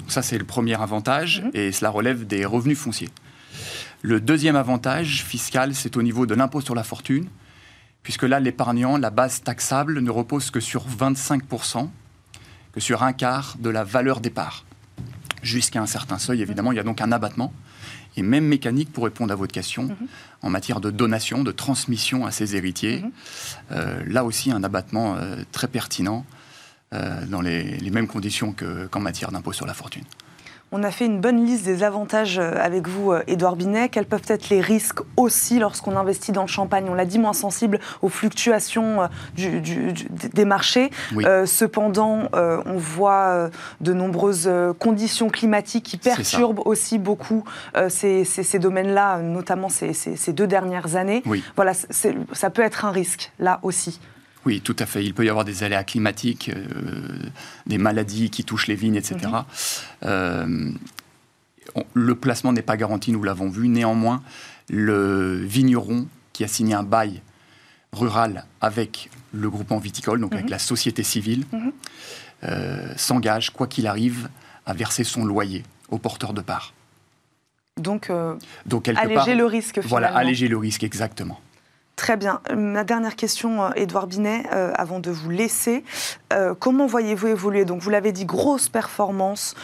Donc 0.00 0.10
ça, 0.10 0.22
c'est 0.22 0.38
le 0.38 0.44
premier 0.44 0.80
avantage 0.80 1.42
mmh. 1.42 1.50
et 1.54 1.72
cela 1.72 1.90
relève 1.90 2.26
des 2.26 2.44
revenus 2.44 2.78
fonciers. 2.78 3.10
Le 4.02 4.20
deuxième 4.20 4.56
avantage 4.56 5.24
fiscal, 5.24 5.74
c'est 5.74 5.96
au 5.96 6.02
niveau 6.02 6.26
de 6.26 6.34
l'impôt 6.34 6.60
sur 6.60 6.74
la 6.74 6.84
fortune 6.84 7.26
puisque 8.02 8.22
là, 8.22 8.40
l'épargnant, 8.40 8.96
la 8.96 9.10
base 9.10 9.42
taxable 9.42 10.00
ne 10.00 10.10
repose 10.10 10.50
que 10.50 10.60
sur 10.60 10.86
25%, 10.88 11.88
que 12.72 12.80
sur 12.80 13.02
un 13.02 13.12
quart 13.12 13.56
de 13.58 13.70
la 13.70 13.84
valeur 13.84 14.20
des 14.20 14.30
parts. 14.30 14.64
Jusqu'à 15.42 15.80
un 15.80 15.86
certain 15.86 16.18
seuil, 16.18 16.42
évidemment, 16.42 16.72
il 16.72 16.76
y 16.76 16.80
a 16.80 16.84
donc 16.84 17.00
un 17.00 17.12
abattement. 17.12 17.52
et 18.16 18.22
même 18.22 18.46
mécanique 18.46 18.92
pour 18.92 19.04
répondre 19.04 19.32
à 19.32 19.36
votre 19.36 19.52
question 19.52 19.84
mhm. 19.84 19.96
en 20.42 20.50
matière 20.50 20.80
de 20.80 20.90
donation, 20.90 21.44
de 21.44 21.52
transmission 21.52 22.26
à 22.26 22.32
ses 22.32 22.56
héritiers. 22.56 23.02
Mhm. 23.02 23.10
Euh, 23.72 24.02
là 24.06 24.24
aussi, 24.24 24.50
un 24.50 24.64
abattement 24.64 25.16
euh, 25.16 25.36
très 25.52 25.68
pertinent 25.68 26.24
euh, 26.94 27.24
dans 27.26 27.42
les, 27.42 27.78
mêmes 27.90 28.08
conditions 28.08 28.54
qu'en 28.90 29.00
matière 29.00 29.30
d'impôt 29.30 29.52
sur 29.52 29.66
la 29.66 29.74
fortune. 29.74 30.04
On 30.70 30.82
a 30.82 30.90
fait 30.90 31.06
une 31.06 31.20
bonne 31.20 31.46
liste 31.46 31.64
des 31.64 31.82
avantages 31.82 32.38
euh, 32.38 32.52
avec 32.60 32.88
vous, 32.88 33.14
Edouard 33.26 33.54
euh, 33.54 33.56
Binet. 33.56 33.88
Quels 33.88 34.04
peuvent 34.04 34.20
être 34.28 34.50
les 34.50 34.60
risques 34.60 35.00
aussi 35.16 35.58
lorsqu'on 35.58 35.96
investit 35.96 36.30
dans 36.30 36.42
le 36.42 36.48
champagne? 36.48 36.88
On 36.90 36.94
l'a 36.94 37.06
dit, 37.06 37.18
moins 37.18 37.32
sensible 37.32 37.80
aux 38.02 38.10
fluctuations 38.10 39.02
euh, 39.02 39.60
des 40.34 40.44
marchés. 40.44 40.90
cependant, 41.46 42.28
on 42.32 42.76
voit 42.76 43.50
de 43.80 43.92
nombreuses 43.92 44.50
conditions 44.78 45.28
climatiques 45.28 45.84
qui 45.84 45.96
perturbent 45.96 46.60
aussi 46.64 46.98
beaucoup 46.98 47.44
ces, 47.88 48.58
domaines-là, 48.58 49.18
notamment 49.18 49.68
ces, 49.68 49.92
ces, 49.92 50.32
deux 50.32 50.46
dernières 50.46 50.96
années. 50.96 51.22
Voilà, 51.56 51.72
ça 51.74 52.50
peut 52.50 52.62
être 52.62 52.84
un 52.84 52.90
risque 52.90 53.32
là 53.38 53.60
aussi. 53.62 54.00
Oui, 54.46 54.60
tout 54.60 54.76
à 54.78 54.86
fait. 54.86 55.04
Il 55.04 55.14
peut 55.14 55.24
y 55.24 55.28
avoir 55.28 55.44
des 55.44 55.62
aléas 55.62 55.84
climatiques, 55.84 56.50
euh, 56.54 57.30
des 57.66 57.78
maladies 57.78 58.30
qui 58.30 58.44
touchent 58.44 58.66
les 58.66 58.76
vignes, 58.76 58.94
etc. 58.94 59.18
Euh, 60.04 60.70
le 61.94 62.14
placement 62.14 62.52
n'est 62.52 62.62
pas 62.62 62.76
garanti, 62.76 63.12
nous 63.12 63.22
l'avons 63.22 63.48
vu. 63.48 63.68
Néanmoins, 63.68 64.22
le 64.68 65.36
vigneron 65.44 66.06
qui 66.32 66.44
a 66.44 66.48
signé 66.48 66.74
un 66.74 66.82
bail 66.82 67.20
rural 67.92 68.44
avec 68.60 69.10
le 69.32 69.50
groupement 69.50 69.78
viticole, 69.78 70.20
donc 70.20 70.32
avec 70.32 70.46
mhm. 70.46 70.52
la 70.52 70.58
société 70.58 71.02
civile, 71.02 71.44
mhm. 71.52 71.72
euh, 72.44 72.92
s'engage, 72.96 73.50
quoi 73.50 73.66
qu'il 73.66 73.86
arrive, 73.86 74.28
à 74.66 74.72
verser 74.72 75.04
son 75.04 75.24
loyer 75.24 75.64
aux 75.90 75.98
porteurs 75.98 76.32
de 76.32 76.40
parts. 76.40 76.72
Donc, 77.76 78.10
Donc 78.66 78.88
alléger 78.88 79.34
le 79.34 79.44
risque. 79.44 79.74
Finalement. 79.74 79.88
Voilà, 79.88 80.16
alléger 80.16 80.48
le 80.48 80.56
risque, 80.56 80.82
exactement. 80.82 81.40
Très 81.98 82.16
bien. 82.16 82.40
Ma 82.56 82.84
dernière 82.84 83.16
question, 83.16 83.74
Edouard 83.74 84.04
euh, 84.04 84.06
Binet, 84.06 84.44
euh, 84.52 84.70
avant 84.76 85.00
de 85.00 85.10
vous 85.10 85.30
laisser. 85.30 85.82
Euh, 86.32 86.54
comment 86.54 86.86
voyez-vous 86.86 87.26
évoluer 87.26 87.64
Donc, 87.64 87.82
vous 87.82 87.90
l'avez 87.90 88.12
dit, 88.12 88.24
grosse 88.24 88.68
performance 88.68 89.56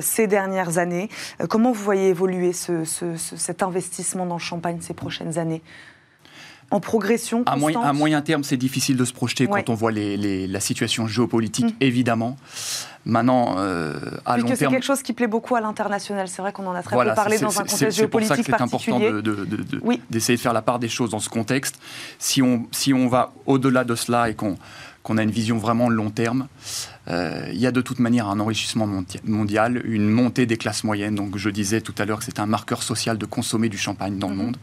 ces 0.00 0.26
dernières 0.26 0.78
années. 0.78 1.08
comment 1.48 1.70
vous 1.70 1.82
voyez 1.82 2.08
évoluer 2.08 2.52
cet 2.52 3.62
investissement 3.62 4.26
dans 4.26 4.34
le 4.34 4.40
champagne 4.40 4.78
ces 4.80 4.92
prochaines 4.92 5.38
années? 5.38 5.62
En 6.70 6.80
progression 6.80 7.44
à 7.46 7.56
moyen, 7.56 7.80
à 7.80 7.92
moyen, 7.92 8.20
terme, 8.22 8.44
c'est 8.44 8.58
difficile 8.58 8.96
de 8.96 9.04
se 9.04 9.12
projeter 9.12 9.46
quand 9.46 9.70
on 9.70 9.74
voit 9.74 9.92
la 9.92 10.60
situation 10.60 11.06
géopolitique, 11.06 11.66
mmh. 11.66 11.76
évidemment. 11.80 12.36
Maintenant, 13.04 13.54
euh, 13.58 13.94
à 14.26 14.36
long 14.36 14.44
terme... 14.44 14.56
c'est 14.56 14.66
quelque 14.66 14.84
chose 14.84 15.02
qui 15.02 15.12
plaît 15.12 15.26
beaucoup 15.26 15.56
à 15.56 15.60
l'international. 15.60 16.28
C'est 16.28 16.42
vrai 16.42 16.52
qu'on 16.52 16.66
en 16.66 16.74
a 16.74 16.82
très 16.82 16.96
peu 16.96 17.14
parlé 17.14 17.38
dans 17.38 17.58
un 17.58 17.62
contexte 17.62 17.90
géopolitique 17.90 17.98
C'est 17.98 18.08
pour 18.08 18.22
ça 18.22 18.36
que 18.36 18.42
c'est 18.42 18.62
important 18.62 18.98
d'essayer 20.10 20.36
de, 20.36 20.42
faire 20.42 20.52
la 20.52 20.62
part 20.62 20.78
des 20.78 20.88
choses 20.88 21.10
dans 21.10 21.20
ce 21.20 21.28
contexte. 21.28 21.78
Si 22.18 22.42
on, 22.42 22.66
si 22.70 22.92
on 22.92 23.08
va 23.08 23.32
au-delà 23.46 23.84
de 23.84 23.94
cela 23.94 24.28
et 24.28 24.34
qu'on 24.34 24.56
qu'on 25.08 25.16
a 25.16 25.22
une 25.22 25.30
vision 25.30 25.56
vraiment 25.56 25.88
long 25.88 26.10
terme, 26.10 26.48
euh, 27.08 27.48
il 27.50 27.58
y 27.58 27.66
a 27.66 27.70
de 27.70 27.80
toute 27.80 27.98
manière 27.98 28.28
un 28.28 28.40
enrichissement 28.40 28.86
mondial, 29.24 29.80
une 29.86 30.10
montée 30.10 30.44
des 30.44 30.58
classes 30.58 30.84
moyennes. 30.84 31.14
Donc 31.14 31.38
je 31.38 31.48
disais 31.48 31.80
tout 31.80 31.94
à 31.96 32.04
l'heure 32.04 32.18
que 32.18 32.26
c'est 32.26 32.40
un 32.40 32.46
marqueur 32.46 32.82
social 32.82 33.16
de 33.16 33.24
consommer 33.24 33.70
du 33.70 33.78
champagne 33.78 34.18
dans 34.18 34.28
le 34.28 34.34
mhm. 34.34 34.42
monde. 34.42 34.56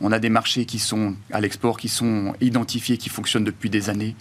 On 0.00 0.10
a 0.10 0.18
des 0.18 0.28
marchés 0.28 0.64
qui 0.64 0.80
sont 0.80 1.14
à 1.30 1.40
l'export, 1.40 1.78
qui 1.78 1.88
sont 1.88 2.34
identifiés, 2.40 2.98
qui 2.98 3.10
fonctionnent 3.10 3.44
depuis 3.44 3.70
des 3.70 3.88
années 3.88 4.16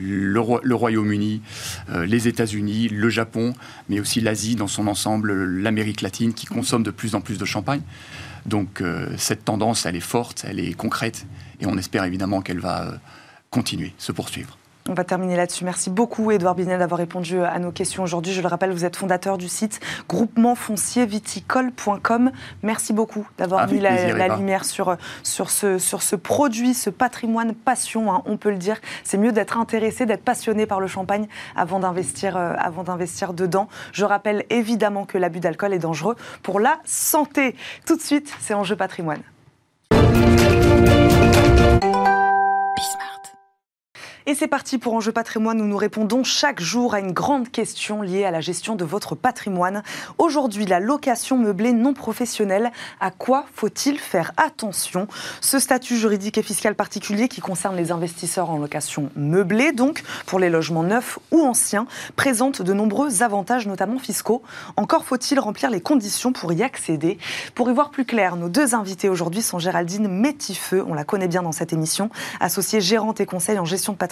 le, 0.00 0.74
Royaume-Uni, 0.74 1.42
euh, 1.90 2.06
les 2.06 2.28
États-Unis, 2.28 2.88
le 2.88 3.08
Japon, 3.08 3.54
mais 3.88 4.00
aussi 4.00 4.20
l'Asie 4.20 4.56
dans 4.56 4.66
son 4.66 4.86
ensemble, 4.86 5.32
l'Amérique 5.32 6.00
latine 6.00 6.34
qui 6.34 6.46
consomme 6.46 6.82
de 6.82 6.90
plus 6.90 7.14
en 7.14 7.20
plus 7.20 7.38
de 7.38 7.44
champagne. 7.44 7.82
Donc 8.46 8.80
euh, 8.80 9.08
cette 9.16 9.44
tendance, 9.44 9.86
elle 9.86 9.96
est 9.96 10.00
forte, 10.00 10.44
elle 10.48 10.60
est 10.60 10.72
concrète, 10.72 11.26
et 11.60 11.66
on 11.66 11.76
espère 11.76 12.04
évidemment 12.04 12.40
qu'elle 12.40 12.60
va 12.60 12.82
euh, 12.82 12.96
continuer, 13.50 13.92
se 13.98 14.12
poursuivre. 14.12 14.59
On 14.88 14.94
va 14.94 15.04
terminer 15.04 15.36
là-dessus. 15.36 15.64
Merci 15.64 15.90
beaucoup, 15.90 16.30
Edouard 16.30 16.54
Binet, 16.54 16.78
d'avoir 16.78 16.96
répondu 16.98 17.42
à 17.42 17.58
nos 17.58 17.70
questions 17.70 18.02
aujourd'hui. 18.02 18.32
Je 18.32 18.40
le 18.40 18.48
rappelle, 18.48 18.72
vous 18.72 18.86
êtes 18.86 18.96
fondateur 18.96 19.36
du 19.36 19.46
site 19.46 19.78
groupementfoncierviticole.com. 20.08 22.30
Merci 22.62 22.94
beaucoup 22.94 23.28
d'avoir 23.36 23.68
mis 23.68 23.78
la, 23.78 24.36
lumière 24.36 24.64
sur, 24.64 24.96
sur, 25.22 25.50
ce, 25.50 25.76
sur 25.78 26.00
ce 26.02 26.16
produit, 26.16 26.72
ce 26.72 26.88
patrimoine 26.88 27.54
passion, 27.54 28.10
hein, 28.12 28.22
on 28.24 28.38
peut 28.38 28.50
le 28.50 28.56
dire. 28.56 28.78
C'est 29.04 29.18
mieux 29.18 29.32
d'être 29.32 29.58
intéressé, 29.58 30.06
d'être 30.06 30.24
passionné 30.24 30.64
par 30.64 30.80
le 30.80 30.86
champagne 30.86 31.28
avant 31.54 31.80
d'investir, 31.80 32.38
euh, 32.38 32.54
avant 32.58 32.82
d'investir 32.82 33.34
dedans. 33.34 33.68
Je 33.92 34.06
rappelle 34.06 34.46
évidemment 34.48 35.04
que 35.04 35.18
l'abus 35.18 35.40
d'alcool 35.40 35.74
est 35.74 35.78
dangereux 35.78 36.16
pour 36.42 36.58
la 36.58 36.78
santé. 36.84 37.54
Tout 37.86 37.96
de 37.96 38.02
suite, 38.02 38.34
c'est 38.40 38.54
Enjeu 38.54 38.76
patrimoine. 38.76 39.20
Et 44.26 44.34
c'est 44.34 44.48
parti 44.48 44.76
pour 44.76 44.92
Enjeu 44.92 45.12
patrimoine 45.12 45.62
où 45.62 45.64
nous 45.64 45.78
répondons 45.78 46.24
chaque 46.24 46.60
jour 46.60 46.92
à 46.92 47.00
une 47.00 47.12
grande 47.12 47.50
question 47.50 48.02
liée 48.02 48.24
à 48.24 48.30
la 48.30 48.42
gestion 48.42 48.76
de 48.76 48.84
votre 48.84 49.14
patrimoine. 49.14 49.82
Aujourd'hui, 50.18 50.66
la 50.66 50.78
location 50.78 51.38
meublée 51.38 51.72
non 51.72 51.94
professionnelle. 51.94 52.70
À 53.00 53.10
quoi 53.10 53.46
faut-il 53.54 53.98
faire 53.98 54.32
attention? 54.36 55.08
Ce 55.40 55.58
statut 55.58 55.96
juridique 55.96 56.36
et 56.36 56.42
fiscal 56.42 56.74
particulier 56.74 57.28
qui 57.28 57.40
concerne 57.40 57.76
les 57.76 57.92
investisseurs 57.92 58.50
en 58.50 58.58
location 58.58 59.10
meublée, 59.16 59.72
donc 59.72 60.02
pour 60.26 60.38
les 60.38 60.50
logements 60.50 60.82
neufs 60.82 61.18
ou 61.30 61.40
anciens, 61.40 61.86
présente 62.14 62.60
de 62.60 62.74
nombreux 62.74 63.22
avantages, 63.22 63.66
notamment 63.66 63.98
fiscaux. 63.98 64.42
Encore 64.76 65.04
faut-il 65.04 65.40
remplir 65.40 65.70
les 65.70 65.80
conditions 65.80 66.32
pour 66.32 66.52
y 66.52 66.62
accéder. 66.62 67.16
Pour 67.54 67.70
y 67.70 67.72
voir 67.72 67.90
plus 67.90 68.04
clair, 68.04 68.36
nos 68.36 68.50
deux 68.50 68.74
invités 68.74 69.08
aujourd'hui 69.08 69.40
sont 69.40 69.58
Géraldine 69.58 70.08
Métifeux, 70.08 70.84
on 70.86 70.92
la 70.92 71.04
connaît 71.04 71.28
bien 71.28 71.42
dans 71.42 71.52
cette 71.52 71.72
émission, 71.72 72.10
associée 72.38 72.82
gérante 72.82 73.20
et 73.22 73.26
conseil 73.26 73.58
en 73.58 73.64
gestion 73.64 73.94
de 73.94 73.98
patrimoine 73.98 74.09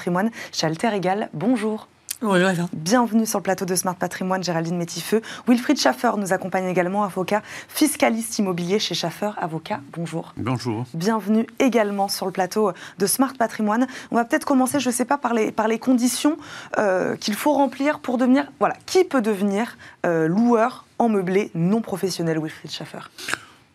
chez 0.53 0.67
Alter 0.67 0.95
Egal. 0.95 1.29
Bonjour. 1.33 1.89
Bonjour, 2.21 2.69
Bienvenue 2.73 3.27
sur 3.27 3.39
le 3.39 3.45
plateau 3.45 3.65
de 3.65 3.77
Smart 3.77 3.95
Patrimoine, 3.95 4.43
Géraldine 4.43 4.77
Métifeux. 4.77 5.23
Wilfried 5.47 5.79
Schaffer 5.79 6.11
nous 6.17 6.33
accompagne 6.33 6.67
également, 6.67 7.05
avocat 7.05 7.43
fiscaliste 7.69 8.41
immobilier 8.41 8.81
chez 8.81 8.97
Schaffer 8.97 9.31
Avocat. 9.37 9.81
Bonjour. 9.93 10.35
Bonjour. 10.37 10.85
Bienvenue 10.95 11.47
également 11.61 12.09
sur 12.09 12.27
le 12.27 12.33
plateau 12.33 12.73
de 12.99 13.07
Smart 13.07 13.35
Patrimoine. 13.39 13.87
On 14.11 14.17
va 14.17 14.25
peut-être 14.25 14.45
commencer, 14.45 14.81
je 14.81 14.89
ne 14.89 14.95
sais 14.95 15.05
pas, 15.05 15.17
par 15.17 15.33
les, 15.33 15.53
par 15.53 15.69
les 15.69 15.79
conditions 15.79 16.39
euh, 16.79 17.15
qu'il 17.15 17.35
faut 17.35 17.53
remplir 17.53 18.01
pour 18.01 18.19
devenir. 18.19 18.51
Voilà, 18.59 18.75
qui 18.85 19.05
peut 19.05 19.23
devenir 19.23 19.77
euh, 20.05 20.27
loueur 20.27 20.87
en 20.99 21.09
meublé 21.09 21.53
non 21.55 21.83
professionnel, 21.83 22.41
Wilfried 22.41 22.73
Schaffer? 22.73 23.09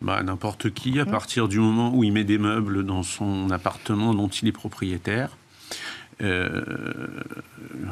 Bah, 0.02 0.22
N'importe 0.22 0.68
qui, 0.68 1.00
à 1.00 1.06
mmh. 1.06 1.10
partir 1.10 1.48
du 1.48 1.60
moment 1.60 1.94
où 1.94 2.04
il 2.04 2.12
met 2.12 2.24
des 2.24 2.36
meubles 2.36 2.84
dans 2.84 3.02
son 3.02 3.50
appartement 3.50 4.12
dont 4.12 4.28
il 4.28 4.48
est 4.48 4.52
propriétaire. 4.52 5.30
Euh, 6.22 6.62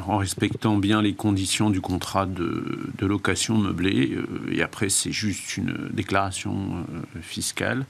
en 0.07 0.19
respectant 0.19 0.77
bien 0.77 1.03
les 1.03 1.15
conditions 1.15 1.71
du 1.71 1.81
contrat 1.81 2.27
de, 2.27 2.65
location 3.01 3.57
meublée. 3.57 4.15
Euh, 4.17 4.53
et 4.53 4.63
après, 4.63 4.89
c'est 4.89 5.13
juste 5.13 5.57
une 5.57 5.89
déclaration 5.93 6.87
euh, 7.17 7.21
fiscale 7.21 7.85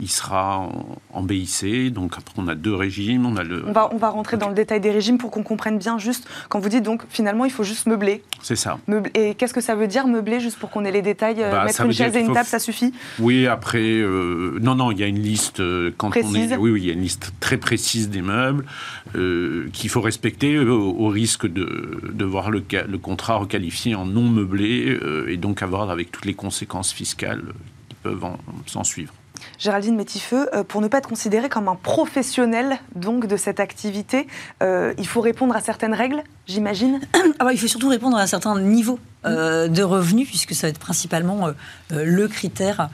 il 0.00 0.10
sera 0.10 0.68
en, 1.12 1.22
BIC. 1.22 1.92
Donc 1.92 2.14
après, 2.16 2.34
on 2.38 2.48
a 2.48 2.54
deux 2.54 2.74
régimes. 2.74 3.26
On, 3.26 3.36
a 3.36 3.44
le... 3.44 3.64
on, 3.66 3.72
va, 3.72 3.90
on 3.92 3.98
va 3.98 4.08
rentrer 4.08 4.36
dans 4.36 4.48
le 4.48 4.54
détail 4.54 4.80
des 4.80 4.90
régimes 4.90 5.18
pour 5.18 5.30
qu'on 5.30 5.42
comprenne 5.42 5.78
bien 5.78 5.98
juste 5.98 6.28
quand 6.48 6.58
vous 6.58 6.68
dites 6.68 6.82
donc 6.82 7.02
finalement 7.08 7.44
il 7.44 7.50
faut 7.50 7.62
juste 7.62 7.86
meubler. 7.86 8.22
C'est 8.42 8.56
ça. 8.56 8.78
Et 9.14 9.34
qu'est-ce 9.34 9.54
que 9.54 9.60
ça 9.60 9.74
veut 9.74 9.86
dire 9.86 10.06
meubler 10.06 10.40
juste 10.40 10.58
pour 10.58 10.70
qu'on 10.70 10.84
ait 10.84 10.90
les 10.90 11.02
détails 11.02 11.36
bah, 11.36 11.64
Mettre 11.64 11.82
une 11.82 11.92
chaise 11.92 12.16
et 12.16 12.20
une 12.20 12.32
table, 12.32 12.48
ça 12.48 12.58
suffit? 12.58 12.92
Oui, 13.18 13.46
après, 13.46 14.02
non, 14.60 14.74
non, 14.74 14.90
il 14.90 14.98
y 14.98 15.04
a 15.04 15.06
une 15.06 15.20
liste 15.20 15.62
quand 15.96 16.10
on 16.16 16.34
est. 16.34 16.56
Oui, 16.56 16.70
oui, 16.70 16.80
il 16.80 16.86
y 16.86 16.90
a 16.90 16.94
une 16.94 17.02
liste 17.02 17.32
très 17.40 17.56
précise 17.56 18.10
des 18.10 18.22
meubles 18.22 18.64
euh, 19.14 19.68
qu'il 19.72 19.90
faut 19.90 20.00
respecter 20.00 20.58
au, 20.58 21.08
risque 21.08 21.46
de, 21.46 22.00
de 22.12 22.24
voir 22.24 22.50
le, 22.50 22.64
le, 22.88 22.98
contrat 22.98 23.36
requalifié 23.36 23.94
en 23.94 24.06
non 24.06 24.28
meublé 24.28 24.88
euh, 24.88 25.28
et 25.28 25.36
donc 25.36 25.62
avoir 25.62 25.90
avec 25.90 26.10
toutes 26.10 26.24
les 26.24 26.34
conséquences 26.34 26.92
fiscales 26.92 27.42
qui 27.88 27.96
peuvent 28.02 28.24
s'en 28.66 28.84
suivre. 28.84 29.12
Géraldine 29.58 29.96
Métifeux, 29.96 30.48
euh, 30.54 30.64
pour 30.64 30.80
ne 30.80 30.88
pas 30.88 30.98
être 30.98 31.08
considéré 31.08 31.48
comme 31.48 31.68
un 31.68 31.76
professionnel 31.76 32.78
donc 32.94 33.26
de 33.26 33.36
cette 33.36 33.60
activité, 33.60 34.26
il 34.62 35.06
faut 35.06 35.20
répondre 35.20 35.54
à 35.56 35.60
certaines 35.60 35.94
règles, 35.94 36.22
j'imagine. 36.46 37.00
Ah 37.38 37.44
bah, 37.44 37.52
Il 37.52 37.58
faut 37.58 37.66
surtout 37.66 37.88
répondre 37.88 38.16
à 38.16 38.20
un 38.20 38.26
certain 38.26 38.58
niveau 38.58 38.98
euh, 39.24 39.68
de 39.68 39.82
revenus, 39.82 40.28
puisque 40.28 40.54
ça 40.54 40.66
va 40.66 40.70
être 40.70 40.78
principalement 40.78 41.48
euh, 41.48 41.52
euh, 41.92 42.04
le 42.04 42.28
critère 42.28 42.88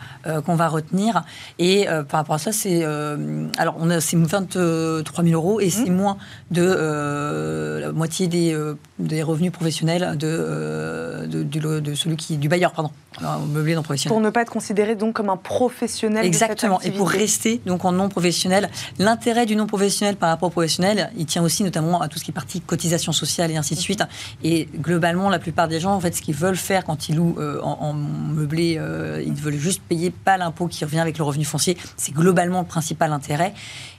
qu'on 0.44 0.56
va 0.56 0.68
retenir. 0.68 1.24
Et 1.58 1.86
par 2.08 2.20
rapport 2.20 2.34
à 2.34 2.38
ça, 2.38 2.52
c'est 2.52 2.84
alors 3.56 3.76
on 3.78 3.90
a 3.90 4.00
c'est 4.00 4.16
23 4.16 5.24
000 5.24 5.28
euros 5.32 5.60
et 5.60 5.68
mmh. 5.68 5.70
c'est 5.70 5.90
moins 5.90 6.18
de 6.50 7.80
la 7.80 7.92
moitié 7.92 8.26
des, 8.26 8.56
des 8.98 9.22
revenus 9.22 9.52
professionnels 9.52 10.16
de, 10.18 11.26
de, 11.26 11.94
celui 11.94 12.16
qui 12.16 12.36
du 12.36 12.48
bailleur, 12.48 12.72
pardon, 12.72 12.90
meublé 13.48 13.74
non 13.74 13.82
professionnel. 13.82 14.12
Pour 14.12 14.20
ne 14.20 14.30
pas 14.30 14.42
être 14.42 14.52
considéré 14.52 14.96
donc 14.96 15.14
comme 15.14 15.30
un 15.30 15.36
professionnel. 15.36 16.26
Exactement. 16.26 16.80
et 16.82 16.90
pour 16.90 17.08
rester 17.08 17.60
donc 17.64 17.84
en 17.84 17.92
non 17.92 18.08
professionnel, 18.08 18.68
l'intérêt 18.98 19.46
du 19.46 19.56
non 19.56 19.66
professionnel 19.66 20.16
par 20.16 20.28
rapport 20.28 20.48
au 20.48 20.52
professionnel, 20.52 21.10
il 21.16 21.26
tient 21.26 21.42
aussi 21.42 21.64
notamment 21.64 22.00
à 22.02 22.08
tout 22.08 22.18
ce 22.18 22.24
qui 22.24 22.32
est 22.32 22.34
partie 22.34 22.60
cotisation 22.60 23.12
sociale 23.12 23.28
social 23.28 23.50
et 23.50 23.56
ainsi 23.56 23.74
de 23.74 23.80
suite. 23.80 24.02
Et 24.42 24.68
globalement, 24.80 25.28
la 25.28 25.38
plupart 25.38 25.68
des 25.68 25.80
gens, 25.80 25.92
en 25.92 26.00
fait, 26.00 26.14
ce 26.18 26.22
qu'ils 26.22 26.34
veulent 26.34 26.56
faire 26.56 26.84
quand 26.84 27.08
ils 27.08 27.16
louent 27.16 27.36
euh, 27.38 27.60
en, 27.62 27.92
meublé, 27.94 28.76
euh, 28.78 29.22
ils 29.24 29.34
veulent 29.34 29.56
juste 29.56 29.80
payer 29.82 30.10
pas 30.10 30.36
l'impôt 30.36 30.66
qui 30.66 30.84
revient 30.84 30.98
avec 30.98 31.16
le 31.16 31.24
revenu 31.24 31.44
foncier. 31.44 31.76
C'est 31.96 32.12
globalement 32.12 32.60
le 32.60 32.66
principal 32.66 33.12
intérêt. 33.12 33.54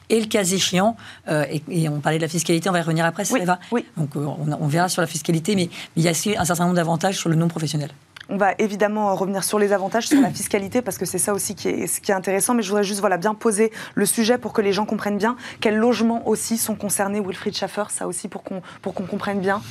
Et 0.10 0.20
le 0.20 0.26
cas 0.26 0.44
échéant, 0.44 0.98
euh, 1.28 1.46
et, 1.70 1.88
on 1.88 2.00
parlait 2.00 2.18
de 2.18 2.24
la 2.24 2.30
fiscalité, 2.30 2.68
on 2.68 2.74
va 2.74 2.80
y 2.80 2.82
revenir 2.82 3.06
après, 3.06 3.26
ça 3.26 3.38
va. 3.46 3.60
Oui. 3.72 3.86
Donc 3.96 4.16
on, 4.16 4.68
verra 4.68 4.90
sur 4.90 5.02
la 5.02 5.08
fiscalité, 5.08 5.56
mais, 5.56 5.70
mais 5.96 6.02
il 6.02 6.04
y 6.04 6.08
a 6.08 6.12
aussi 6.12 6.36
un 6.36 6.46
certain 6.46 6.64
nombre 6.64 6.76
d'avantages 6.76 7.18
sur 7.18 7.30
le 7.30 7.36
non 7.36 7.48
professionnel. 7.48 7.92
On 8.30 8.38
va 8.38 8.54
évidemment 8.60 9.16
revenir 9.16 9.44
sur 9.44 9.60
les 9.60 9.74
avantages, 9.74 10.08
sur 10.08 10.22
la 10.22 10.30
fiscalité, 10.30 10.82
parce 10.82 10.98
que 10.98 11.06
c'est 11.06 11.18
ça 11.18 11.34
aussi 11.34 11.56
qui 11.56 11.68
est, 11.68 11.88
ce 11.88 12.00
qui 12.00 12.12
est 12.12 12.16
intéressant. 12.16 12.54
Mais 12.54 12.62
je 12.62 12.70
voudrais 12.70 12.84
juste 12.84 13.00
voilà, 13.00 13.18
bien 13.18 13.34
poser 13.34 13.72
le 13.96 14.06
sujet 14.06 14.38
pour 14.38 14.54
que 14.54 14.62
les 14.62 14.74
gens 14.74 14.86
comprennent 14.86 15.18
bien 15.18 15.36
quels 15.60 15.78
logements 15.78 16.28
aussi 16.28 16.58
sont 16.58 16.76
concernés, 16.76 17.20
Wilfried 17.20 17.56
Schaffer, 17.56 17.86
ça 17.90 18.08
aussi 18.08 18.28
pour 18.28 18.44
qu'on 18.44 18.62
pour 18.82 18.94
qu'on 18.94 19.06
comprenne 19.06 19.40
bien. 19.40 19.62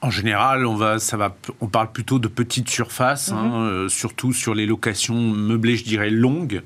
En 0.00 0.10
général, 0.10 0.66
on, 0.66 0.74
va, 0.74 0.98
ça 0.98 1.16
va, 1.16 1.34
on 1.60 1.68
parle 1.68 1.92
plutôt 1.92 2.18
de 2.18 2.28
petites 2.28 2.68
surfaces, 2.68 3.30
hein, 3.30 3.42
mhm. 3.42 3.54
euh, 3.54 3.88
surtout 3.88 4.32
sur 4.32 4.54
les 4.54 4.66
locations 4.66 5.14
meublées, 5.14 5.76
je 5.76 5.84
dirais, 5.84 6.10
longues. 6.10 6.62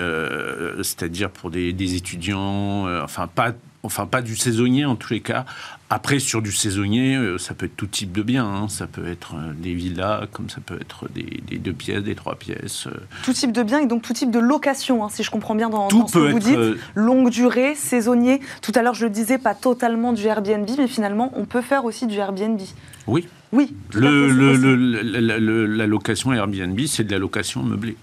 Euh, 0.00 0.82
c'est-à-dire 0.82 1.30
pour 1.30 1.50
des, 1.50 1.94
étudiants, 1.94 2.86
euh, 2.86 3.02
enfin 3.02 3.28
pas 3.28 3.52
enfin 3.84 4.06
pas 4.06 4.22
du 4.22 4.36
saisonnier 4.36 4.84
en 4.84 4.96
tous 4.96 5.12
les 5.12 5.20
cas. 5.20 5.44
Après, 5.90 6.18
sur 6.18 6.42
du 6.42 6.50
saisonnier, 6.50 7.14
euh, 7.14 7.38
ça 7.38 7.54
peut 7.54 7.66
être 7.66 7.76
tout 7.76 7.86
type 7.86 8.10
de 8.10 8.22
biens. 8.22 8.46
Hein. 8.46 8.68
Ça 8.68 8.86
peut 8.86 9.06
être 9.06 9.34
euh, 9.36 9.52
des 9.56 9.74
villas, 9.74 10.26
comme 10.32 10.48
ça 10.48 10.60
peut 10.64 10.78
être 10.80 11.08
des, 11.14 11.58
deux 11.58 11.72
pièces, 11.72 12.02
des 12.02 12.14
trois 12.14 12.34
pièces. 12.34 12.86
Euh. 12.86 12.96
Tout 13.22 13.32
type 13.32 13.52
de 13.52 13.62
biens 13.62 13.80
et 13.80 13.86
donc 13.86 14.02
tout 14.02 14.14
type 14.14 14.30
de 14.30 14.38
location, 14.38 15.04
hein, 15.04 15.08
si 15.10 15.22
je 15.22 15.30
comprends 15.30 15.54
bien 15.54 15.68
dans, 15.68 15.88
ce 15.90 16.12
que 16.12 16.32
vous 16.32 16.38
dites. 16.38 16.80
Longue 16.94 17.30
durée, 17.30 17.74
saisonnier. 17.74 18.40
Tout 18.62 18.72
à 18.74 18.82
l'heure, 18.82 18.94
je 18.94 19.04
le 19.04 19.10
disais, 19.10 19.38
pas 19.38 19.54
totalement 19.54 20.12
du 20.12 20.24
Airbnb, 20.26 20.68
mais 20.78 20.88
finalement, 20.88 21.30
on 21.36 21.44
peut 21.44 21.62
faire 21.62 21.84
aussi 21.84 22.06
du 22.06 22.16
Airbnb. 22.16 22.60
Oui. 23.06 23.28
Oui. 23.52 23.76
Le, 23.92 25.66
la 25.66 25.86
location 25.86 26.32
Airbnb, 26.32 26.80
c'est 26.88 27.04
de 27.04 27.12
la 27.12 27.18
location 27.18 27.62
meublée. 27.62 27.96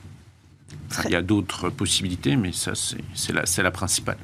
Il 1.06 1.12
y 1.12 1.16
a 1.16 1.22
d'autres 1.22 1.70
possibilités, 1.70 2.36
mais 2.36 2.52
ça, 2.52 2.74
c'est 2.76 3.34
la, 3.34 3.44
la 3.64 3.72
principale. 3.72 4.18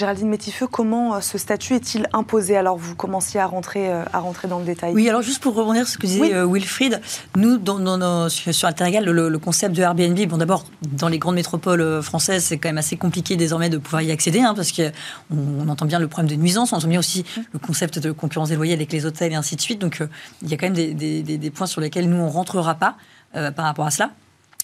Géraldine 0.00 0.30
Métifeux, 0.30 0.66
comment 0.66 1.14
euh, 1.14 1.20
ce 1.20 1.36
statut 1.36 1.74
est-il 1.74 2.06
imposé? 2.14 2.56
Alors, 2.56 2.78
vous 2.78 2.96
commenciez 2.96 3.38
à 3.38 3.44
rentrer, 3.44 3.92
euh, 3.92 4.02
à 4.14 4.20
rentrer 4.20 4.48
dans 4.48 4.58
le 4.58 4.64
détail. 4.64 4.94
Oui, 4.94 5.06
alors 5.10 5.20
juste 5.20 5.42
pour 5.42 5.54
revenir 5.54 5.86
sur 5.86 5.92
ce 5.92 5.98
que 5.98 6.06
disait 6.06 6.32
euh, 6.32 6.50
Wilfried, 6.50 7.02
nous, 7.36 7.58
dans, 7.58 8.30
sur 8.30 8.66
Alternagal, 8.66 9.04
le, 9.04 9.38
concept 9.38 9.76
de 9.76 9.82
Airbnb, 9.82 10.18
bon, 10.26 10.38
d'abord, 10.38 10.64
dans 10.90 11.08
les 11.08 11.18
grandes 11.18 11.34
métropoles 11.34 12.02
françaises, 12.02 12.44
c'est 12.44 12.56
quand 12.56 12.70
même 12.70 12.78
assez 12.78 12.96
compliqué 12.96 13.36
désormais 13.36 13.68
de 13.68 13.76
pouvoir 13.76 14.00
y 14.00 14.10
accéder, 14.10 14.40
hein, 14.40 14.54
parce 14.56 14.72
qu'on 14.72 14.90
on 15.30 15.68
entend 15.68 15.84
bien 15.84 15.98
le 15.98 16.08
problème 16.08 16.34
de 16.34 16.40
nuisance, 16.40 16.72
on 16.72 16.76
entend 16.76 16.88
bien 16.88 16.98
aussi 16.98 17.26
le 17.52 17.58
concept 17.58 17.98
de 17.98 18.10
concurrence 18.10 18.48
déloyale 18.48 18.78
avec 18.78 18.92
les 18.92 19.04
hôtels 19.04 19.32
et 19.32 19.36
ainsi 19.36 19.54
de 19.54 19.60
suite. 19.60 19.82
Donc, 19.82 20.02
il 20.40 20.48
y 20.48 20.54
a 20.54 20.56
quand 20.56 20.70
même 20.70 20.94
des, 20.94 21.22
des, 21.22 21.50
points 21.50 21.66
sur 21.66 21.82
lesquels 21.82 22.08
nous, 22.08 22.16
on 22.16 22.26
ne 22.26 22.32
rentrera 22.32 22.74
pas 22.74 22.96
par 23.34 23.66
rapport 23.66 23.84
à 23.84 23.90
cela. 23.90 24.12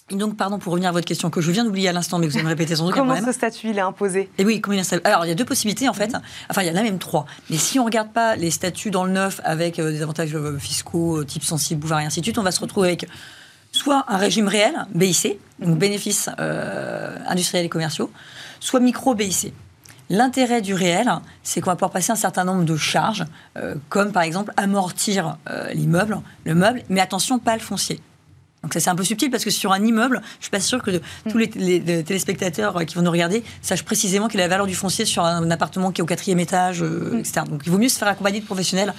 Et 0.09 0.15
donc, 0.15 0.37
pardon, 0.37 0.57
pour 0.57 0.71
revenir 0.71 0.89
à 0.89 0.93
votre 0.93 1.05
question 1.05 1.29
que 1.29 1.41
je 1.41 1.51
viens 1.51 1.65
d'oublier 1.65 1.89
à 1.89 1.91
l'instant, 1.91 2.17
mais 2.17 2.27
que 2.27 2.31
vous 2.31 2.37
allez 2.37 2.45
me 2.45 2.49
répéter 2.49 2.77
sans 2.77 2.85
doute. 2.85 2.95
Comment 2.95 3.19
ce 3.23 3.33
statut 3.33 3.71
il 3.71 3.77
est 3.77 3.81
imposé? 3.81 4.21
Et 4.21 4.29
eh 4.37 4.45
oui, 4.45 4.61
comment 4.61 4.77
il 4.77 4.79
est 4.79 5.05
Alors, 5.05 5.25
il 5.25 5.27
y 5.27 5.31
a 5.31 5.35
deux 5.35 5.43
possibilités 5.43 5.89
en 5.89 5.93
fait. 5.93 6.13
Mhm. 6.13 6.21
Enfin, 6.49 6.61
il 6.61 6.67
y 6.69 6.71
en 6.71 6.77
a 6.77 6.83
même 6.83 6.97
trois. 6.97 7.25
Mais 7.49 7.57
si 7.57 7.77
on 7.77 7.83
ne 7.83 7.87
regarde 7.87 8.13
pas 8.13 8.37
les 8.37 8.49
statuts 8.49 8.89
dans 8.89 9.03
le 9.03 9.11
neuf 9.11 9.41
avec 9.43 9.79
euh, 9.79 9.91
des 9.91 10.01
avantages 10.01 10.33
euh, 10.33 10.57
fiscaux, 10.57 11.17
euh, 11.17 11.25
type 11.25 11.43
sensible, 11.43 11.81
bouvard 11.81 11.99
et 11.99 12.05
ainsi 12.05 12.21
de 12.21 12.25
suite, 12.25 12.37
on 12.37 12.43
va 12.43 12.51
se 12.51 12.61
retrouver 12.61 12.87
avec 12.87 13.05
soit 13.73 14.05
un 14.07 14.15
régime 14.15 14.47
réel, 14.47 14.73
BIC, 14.95 15.39
donc 15.59 15.77
bénéfices 15.77 16.29
industriels 17.27 17.65
et 17.65 17.69
commerciaux, 17.69 18.09
soit 18.61 18.79
micro 18.79 19.13
BIC. 19.13 19.53
L'intérêt 20.09 20.61
du 20.61 20.73
réel, 20.73 21.11
c'est 21.43 21.59
qu'on 21.59 21.69
va 21.69 21.75
pouvoir 21.75 21.91
passer 21.91 22.13
un 22.13 22.15
certain 22.15 22.45
nombre 22.45 22.63
de 22.63 22.77
charges, 22.77 23.25
comme 23.89 24.13
par 24.13 24.23
exemple 24.23 24.53
amortir 24.55 25.37
l'immeuble, 25.73 26.21
le 26.45 26.55
meuble, 26.55 26.81
mais 26.89 27.01
attention, 27.01 27.37
pas 27.39 27.55
le 27.55 27.61
foncier. 27.61 27.99
Donc 28.67 28.73
ça 28.73 28.81
c'est 28.81 28.89
un 28.89 28.95
peu 28.95 29.05
subtil 29.05 29.31
parce 29.31 29.45
que 29.45 29.49
sur 29.49 29.71
un 29.71 29.81
immeuble, 29.81 30.21
je 30.39 30.43
suis 30.43 30.51
pas 30.51 30.59
sûre 30.59 30.83
que 30.83 30.99
tous 31.29 31.37
les, 31.37 31.47
téléspectateurs 32.03 32.85
qui 32.85 32.95
vont 32.95 33.01
nous 33.01 33.11
regarder 33.11 33.41
sachent 33.61 33.85
précisément 33.85 34.27
quelle 34.27 34.41
est 34.41 34.43
la 34.43 34.49
valeur 34.49 34.67
du 34.67 34.75
foncier 34.75 35.05
sur 35.05 35.23
un, 35.23 35.49
appartement 35.51 35.93
qui 35.93 36.01
est 36.01 36.03
au 36.03 36.05
quatrième 36.05 36.41
étage, 36.41 36.83
euh, 36.83 37.11
mm. 37.13 37.19
etc. 37.19 37.41
Donc 37.49 37.61
il 37.65 37.71
vaut 37.71 37.77
mieux 37.77 37.87
se 37.87 37.97
faire 37.97 38.09
accompagner 38.09 38.41
de 38.41 38.45
professionnels 38.45 38.93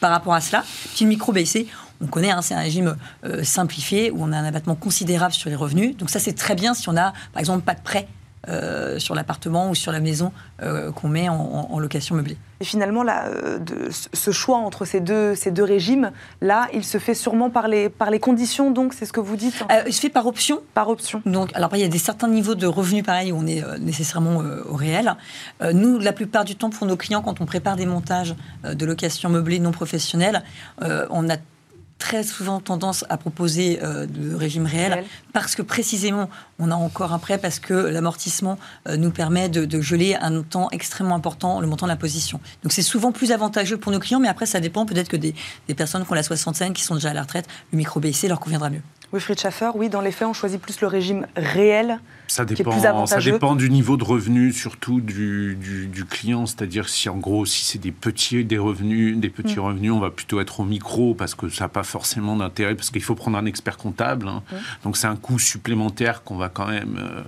par 0.00 0.10
rapport 0.10 0.34
à 0.34 0.40
cela. 0.40 0.64
Puis 0.96 1.04
le 1.04 1.10
micro 1.10 1.30
BIC, 1.30 1.68
on 2.00 2.08
connaît, 2.08 2.32
hein, 2.32 2.42
c'est 2.42 2.54
un 2.54 2.62
régime 2.62 2.96
euh, 3.24 3.44
simplifié 3.44 4.10
où 4.10 4.24
on 4.24 4.32
a 4.32 4.36
un 4.38 4.44
abattement 4.44 4.74
considérable 4.74 5.34
sur 5.34 5.50
les 5.50 5.54
revenus. 5.54 5.96
Donc 5.96 6.10
ça 6.10 6.18
c'est 6.18 6.32
très 6.32 6.56
bien 6.56 6.74
si 6.74 6.88
on 6.88 6.96
a 6.96 7.12
par 7.32 7.38
exemple 7.38 7.62
pas 7.62 7.74
de 7.74 7.82
prêt 7.82 8.08
euh, 8.48 8.98
sur 8.98 9.14
l'appartement 9.14 9.70
ou 9.70 9.76
sur 9.76 9.92
la 9.92 10.00
maison 10.00 10.32
euh, 10.62 10.90
qu'on 10.90 11.06
met 11.08 11.28
en, 11.28 11.78
location 11.78 12.16
meublée. 12.16 12.36
Et 12.60 12.64
finalement, 12.64 13.04
là, 13.04 13.26
euh, 13.28 13.58
de, 13.58 13.88
ce 13.90 14.30
choix 14.32 14.58
entre 14.58 14.84
ces 14.84 14.98
deux, 14.98 15.36
ces 15.36 15.52
deux 15.52 15.62
régimes, 15.62 16.10
là, 16.40 16.68
il 16.74 16.82
se 16.84 16.98
fait 16.98 17.14
sûrement 17.14 17.50
par 17.50 17.68
les, 17.68 17.88
par 17.88 18.10
les 18.10 18.18
conditions, 18.18 18.72
donc 18.72 18.94
c'est 18.94 19.06
ce 19.06 19.12
que 19.12 19.20
vous 19.20 19.36
dites 19.36 19.64
Il 19.86 19.92
se 19.92 20.00
fait 20.00 20.08
par 20.08 20.26
option. 20.26 20.58
Par 20.74 20.88
option. 20.88 21.22
Donc, 21.24 21.50
alors, 21.54 21.70
il 21.76 21.82
y 21.82 21.84
a 21.84 21.88
des 21.88 21.98
certains 21.98 22.26
niveaux 22.26 22.56
de 22.56 22.66
revenus, 22.66 23.04
pareil, 23.04 23.30
où 23.30 23.36
on 23.36 23.46
est 23.46 23.62
nécessairement 23.78 24.42
au 24.68 24.74
réel. 24.74 25.14
nous, 25.72 26.00
la 26.00 26.12
plupart 26.12 26.44
du 26.44 26.56
temps, 26.56 26.70
pour 26.70 26.86
nos 26.86 26.96
clients, 26.96 27.22
quand 27.22 27.40
on 27.40 27.46
prépare 27.46 27.76
des 27.76 27.86
montages 27.86 28.34
de 28.64 28.84
location 28.84 29.28
meublée 29.28 29.60
non 29.60 29.70
professionnelle, 29.70 30.42
on 30.80 31.28
a 31.30 31.36
très 32.02 32.24
souvent 32.24 32.58
tendance 32.58 33.04
à 33.10 33.16
proposer 33.16 33.78
euh, 33.80 34.08
le 34.20 34.34
régime 34.34 34.66
réel, 34.66 35.04
parce 35.32 35.54
que 35.54 35.62
précisément, 35.62 36.28
on 36.58 36.72
a 36.72 36.74
encore 36.74 37.12
un 37.12 37.20
prêt, 37.20 37.38
parce 37.38 37.60
que 37.60 37.74
l'amortissement 37.74 38.58
euh, 38.88 38.96
nous 38.96 39.12
permet 39.12 39.48
de, 39.48 39.80
geler 39.80 40.16
un 40.20 40.30
montant 40.30 40.68
extrêmement 40.72 41.14
important, 41.14 41.60
le 41.60 41.68
montant 41.68 41.86
de 41.86 41.92
la 41.92 41.96
position. 41.96 42.40
Donc 42.64 42.72
c'est 42.72 42.82
souvent 42.82 43.12
plus 43.12 43.30
avantageux 43.30 43.76
pour 43.76 43.92
nos 43.92 44.00
clients, 44.00 44.18
mais 44.18 44.26
après 44.26 44.46
ça 44.46 44.58
dépend 44.58 44.84
peut-être 44.84 45.08
que 45.08 45.16
des, 45.16 45.32
des, 45.68 45.74
personnes 45.74 46.04
qui 46.04 46.10
ont 46.10 46.16
la 46.16 46.24
soixantaine, 46.24 46.72
qui 46.72 46.82
sont 46.82 46.96
déjà 46.96 47.10
à 47.10 47.14
la 47.14 47.22
retraite, 47.22 47.46
le 47.70 47.78
micro 47.78 48.00
BIC 48.00 48.24
leur 48.24 48.40
conviendra 48.40 48.68
mieux. 48.68 48.82
Wilfried 49.12 49.38
Schaffer, 49.38 49.70
oui, 49.76 49.88
dans 49.88 50.00
les 50.00 50.10
faits, 50.10 50.26
on 50.26 50.32
choisit 50.32 50.60
plus 50.60 50.80
le 50.80 50.88
régime 50.88 51.28
réel 51.36 52.00
ça 52.32 52.46
dépend, 52.46 53.06
ça 53.06 53.18
dépend 53.18 53.54
du 53.56 53.68
niveau 53.68 53.98
de 53.98 54.04
revenu, 54.04 54.52
surtout 54.52 55.02
du, 55.02 55.54
du, 55.54 56.04
client. 56.06 56.46
C'est-à-dire 56.46 56.88
si 56.88 57.10
en 57.10 57.18
gros, 57.18 57.44
si 57.44 57.66
c'est 57.66 57.78
des 57.78 57.92
petits 57.92 58.42
des 58.42 58.56
revenus, 58.56 59.18
des 59.18 59.28
petits 59.28 59.56
mm. 59.56 59.64
revenus, 59.64 59.92
on 59.92 60.00
va 60.00 60.10
plutôt 60.10 60.40
être 60.40 60.60
au 60.60 60.64
micro 60.64 61.14
parce 61.14 61.34
que 61.34 61.50
ça 61.50 61.64
n'a 61.64 61.68
pas 61.68 61.82
forcément 61.82 62.34
d'intérêt 62.34 62.74
parce 62.74 62.88
qu'il 62.88 63.02
faut 63.02 63.14
prendre 63.14 63.36
un 63.36 63.44
expert 63.44 63.76
comptable. 63.76 64.28
Hein. 64.28 64.42
Mm. 64.50 64.56
Donc 64.84 64.96
c'est 64.96 65.08
un 65.08 65.16
coût 65.16 65.38
supplémentaire 65.38 66.22
qu'on 66.22 66.36
va 66.36 66.48
quand 66.48 66.68
même 66.68 66.98
euh, 66.98 67.20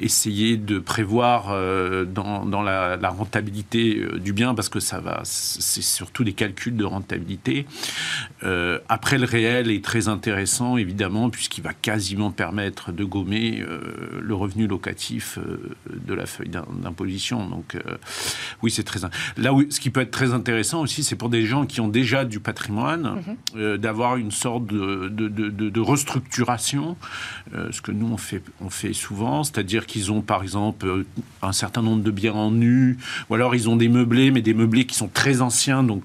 essayer 0.00 0.56
de 0.56 0.78
prévoir 0.78 1.48
euh, 1.50 2.06
dans, 2.06 2.46
dans 2.46 2.62
la, 2.62 2.96
rentabilité 3.10 3.98
euh, 3.98 4.18
du 4.18 4.32
bien 4.32 4.54
parce 4.54 4.70
que 4.70 4.80
ça 4.80 5.00
va, 5.00 5.20
c'est 5.24 5.82
surtout 5.82 6.24
des 6.24 6.32
calculs 6.32 6.76
de 6.76 6.84
rentabilité. 6.84 7.66
après 8.88 9.18
le 9.18 9.26
réel 9.26 9.70
est 9.70 9.84
très 9.84 10.08
intéressant 10.08 10.78
évidemment 10.78 11.28
puisqu'il 11.28 11.62
va 11.62 11.74
quasiment 11.74 12.30
permettre 12.30 12.90
de 12.90 13.04
gommer 13.04 13.62
le 14.20 14.34
revenu 14.34 14.45
revenu 14.46 14.66
locatif 14.66 15.38
euh, 15.38 15.74
de 15.90 16.14
la 16.14 16.26
feuille 16.26 16.48
d'imposition. 16.48 17.46
Donc 17.48 17.74
euh, 17.74 17.80
oui, 18.62 18.70
c'est 18.70 18.84
très... 18.84 19.00
Là 19.36 19.52
où 19.52 19.64
ce 19.70 19.80
qui 19.80 19.90
peut 19.90 20.00
être 20.00 20.10
très 20.10 20.32
intéressant 20.32 20.80
aussi, 20.80 21.04
c'est 21.04 21.16
pour 21.16 21.28
des 21.28 21.44
gens 21.44 21.66
qui 21.66 21.80
ont 21.80 21.88
déjà 21.88 22.24
du 22.24 22.40
patrimoine, 22.40 23.02
mhm. 23.02 23.36
euh, 23.56 23.76
d'avoir 23.76 24.16
une 24.16 24.30
sorte 24.30 24.66
de, 24.66 25.08
de, 25.08 25.28
de, 25.28 25.80
restructuration, 25.80 26.96
ce 27.70 27.80
que 27.80 27.92
nous 27.92 28.06
on 28.06 28.16
fait, 28.16 28.42
on 28.60 28.70
fait 28.70 28.92
souvent, 28.92 29.44
c'est-à-dire 29.44 29.86
qu'ils 29.86 30.10
ont 30.10 30.20
par 30.20 30.42
exemple 30.42 31.04
un 31.42 31.52
certain 31.52 31.82
nombre 31.82 32.02
de 32.02 32.10
biens 32.10 32.32
en 32.32 32.50
nu, 32.50 32.98
ou 33.28 33.34
alors 33.34 33.54
ils 33.54 33.68
ont 33.68 33.76
des 33.76 33.88
meublés, 33.88 34.30
mais 34.30 34.42
des 34.42 34.54
meublés 34.54 34.84
qui 34.86 34.96
sont 34.96 35.08
très 35.08 35.42
anciens, 35.42 35.82
donc 35.82 36.04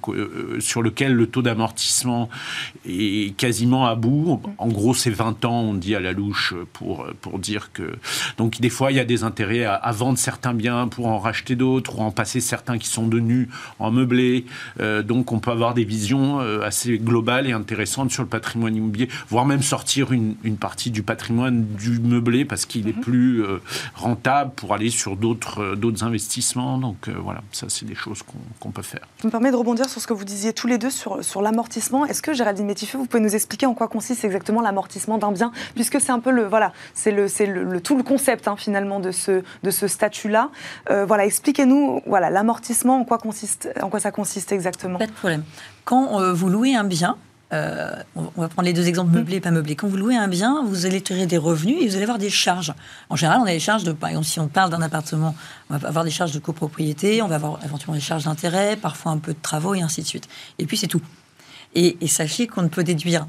sur 0.60 0.82
lequel 0.82 1.14
le 1.14 1.28
taux 1.28 1.42
d'amortissement 1.42 2.30
est 2.86 3.36
quasiment 3.38 3.88
à 3.88 3.96
bout. 3.96 4.42
En 4.58 4.68
gros, 4.68 4.94
c'est 4.94 5.10
20 5.10 5.46
ans, 5.46 5.62
on 5.62 5.74
dit 5.74 5.96
à 5.96 6.00
la 6.00 6.12
louche, 6.12 6.54
pour, 6.74 7.08
pour 7.22 7.40
dire 7.40 7.72
que 7.74 7.92
donc 8.38 8.60
des 8.60 8.70
fois, 8.70 8.92
il 8.92 8.98
y 8.98 9.00
a 9.00 9.06
des 9.06 9.24
intérêts 9.24 9.64
à, 9.66 9.92
vendre 9.92 10.18
certains 10.18 10.54
biens 10.54 10.88
pour 10.88 11.08
en 11.08 11.20
racheter 11.20 11.56
d'autres 11.56 12.00
ou 12.00 12.02
en 12.02 12.12
passer 12.12 12.40
certains 12.40 12.78
qui 12.78 12.88
sont 12.88 13.08
de 13.08 13.20
nus 13.20 13.50
en 13.80 13.92
meublé. 13.92 14.46
Euh, 14.80 15.04
donc 15.04 15.32
on 15.32 15.40
peut 15.40 15.52
avoir 15.52 15.74
des 15.74 15.84
visions 15.84 16.40
euh, 16.40 16.62
assez 16.62 16.98
globales 16.98 17.48
et 17.48 17.52
intéressantes 17.52 18.12
sur 18.12 18.24
le 18.24 18.30
patrimoine 18.30 18.76
immobilier, 18.76 19.10
voire 19.30 19.46
même 19.46 19.62
sortir 19.62 20.12
une, 20.12 20.36
partie 20.60 20.92
du 20.92 21.02
patrimoine 21.02 21.66
du 21.66 22.00
meublé 22.00 22.46
parce 22.46 22.66
qu'il 22.66 22.88
est 22.88 22.96
mhm. 22.96 23.02
plus 23.02 23.44
euh, 23.44 23.62
rentable 23.96 24.52
pour 24.56 24.74
aller 24.74 24.90
sur 24.90 25.16
d'autres 25.16 25.76
d'autres 25.76 26.04
investissements. 26.04 26.78
Donc 26.78 27.10
voilà, 27.10 27.42
ça 27.52 27.68
c'est 27.70 27.86
des 27.86 27.96
choses 27.96 28.22
qu'on 28.60 28.72
peut 28.72 28.82
faire. 28.82 29.02
Je 29.22 29.28
me 29.28 29.32
permets 29.32 29.52
de 29.52 29.56
rebondir 29.56 29.90
sur 29.90 30.02
ce 30.02 30.08
que 30.08 30.14
vous 30.14 30.26
disiez 30.26 30.54
tous 30.54 30.68
les 30.68 30.78
deux 30.78 30.90
sur, 30.90 31.24
sur 31.24 31.42
l'amortissement. 31.42 32.06
Est-ce 32.06 32.22
que 32.22 32.34
Géraldine 32.34 32.66
Métifeux, 32.66 32.98
vous 32.98 33.06
pouvez 33.06 33.24
nous 33.24 33.36
expliquer 33.36 33.66
en 33.66 33.74
quoi 33.74 33.88
consiste 33.88 34.24
exactement 34.26 34.62
l'amortissement 34.62 35.18
d'un 35.18 35.32
bien, 35.32 35.52
puisque 35.76 36.00
c'est 36.00 36.12
un 36.12 36.20
peu 36.20 36.32
le 36.32 36.46
voilà, 36.48 36.74
c'est 36.94 37.12
le, 37.12 37.28
le, 37.46 37.64
le, 37.64 37.82
tout 37.82 37.98
le 37.98 38.04
concept 38.12 38.42
Hein, 38.48 38.56
finalement 38.58 39.00
de 39.00 39.12
ce, 39.12 39.44
de 39.64 39.72
ce 39.72 39.88
statut-là. 39.88 40.50
Euh, 40.90 41.06
voilà, 41.06 41.26
expliquez-nous 41.26 42.02
voilà, 42.06 42.30
l'amortissement, 42.30 43.00
en 43.00 43.04
quoi, 43.04 43.18
consiste, 43.18 43.70
en 43.82 43.90
quoi 43.90 44.00
ça 44.00 44.12
consiste 44.12 44.52
exactement. 44.52 45.00
Pas 45.00 45.08
de 45.08 45.12
problème. 45.12 45.44
Quand 45.86 46.20
euh, 46.20 46.34
vous 46.34 46.50
louez 46.50 46.76
un 46.76 46.84
bien, 46.84 47.18
euh, 47.54 47.92
on 48.16 48.42
va 48.42 48.48
prendre 48.48 48.66
les 48.66 48.74
deux 48.74 48.88
exemples 48.88 49.12
meublés 49.12 49.38
et 49.38 49.42
pas 49.42 49.52
meublés. 49.52 49.76
Quand 49.76 49.88
vous 49.88 49.98
louez 49.98 50.16
un 50.16 50.28
bien, 50.28 50.64
vous 50.64 50.86
allez 50.86 51.02
tirer 51.02 51.26
des 51.26 51.38
revenus 51.38 51.78
et 51.82 51.88
vous 51.88 51.96
allez 51.96 52.04
avoir 52.04 52.18
des 52.18 52.30
charges. 52.30 52.74
En 53.10 53.16
général, 53.16 53.40
on 53.42 53.46
a 53.46 53.52
des 53.52 53.60
charges 53.60 53.84
de, 53.84 53.92
par 53.92 54.10
exemple, 54.10 54.28
si 54.28 54.40
on 54.40 54.48
parle 54.48 54.70
d'un 54.70 54.82
appartement, 54.82 55.36
on 55.70 55.78
va 55.78 55.88
avoir 55.88 56.06
des 56.06 56.12
charges 56.12 56.32
de 56.32 56.40
copropriété, 56.40 57.22
on 57.22 57.28
va 57.28 57.36
avoir 57.36 57.60
éventuellement 57.64 57.96
des 57.96 58.02
charges 58.02 58.26
d'intérêt, 58.26 58.76
parfois 58.76 59.12
un 59.12 59.18
peu 59.18 59.34
de 59.34 59.42
travaux 59.42 59.76
et 59.76 59.82
ainsi 59.82 60.02
de 60.02 60.08
suite. 60.08 60.28
Et 60.60 60.66
puis 60.66 60.78
c'est 60.78 60.88
tout. 60.88 61.02
Et, 61.76 61.98
sachez 62.08 62.48
qu'on 62.48 62.64
ne 62.64 62.70
peut 62.70 62.84
déduire 62.84 63.28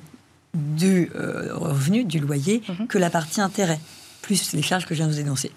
du 0.55 1.11
revenu, 1.15 2.05
du 2.05 2.19
loyer, 2.19 2.63
mhm. 2.69 2.87
que 2.87 2.99
la 2.99 3.11
partie 3.11 3.41
intérêt 3.41 3.81
plus 4.23 4.53
les 4.55 4.63
charges 4.63 4.87
que 4.87 4.95
je 4.95 5.01
viens 5.01 5.09
de 5.09 5.13
vous 5.13 5.21
énoncer. 5.21 5.51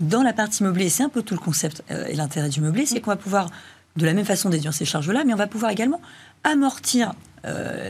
Dans 0.00 0.22
la 0.22 0.32
partie 0.32 0.62
meublée, 0.62 0.88
c'est 0.90 1.04
un 1.04 1.08
peu 1.08 1.22
tout 1.22 1.34
le 1.34 1.40
concept 1.40 1.82
et 1.88 2.14
l'intérêt 2.14 2.48
du 2.48 2.60
meublé, 2.60 2.84
c'est 2.84 3.00
qu'on 3.00 3.12
va 3.12 3.16
pouvoir 3.16 3.50
de 3.98 4.06
la 4.06 4.14
même 4.14 4.24
façon 4.24 4.48
déduire 4.48 4.72
ces 4.72 4.84
charges-là, 4.84 5.24
mais 5.24 5.34
on 5.34 5.38
va 5.38 5.46
pouvoir 5.46 5.70
également 5.70 6.00
amortir 6.44 7.12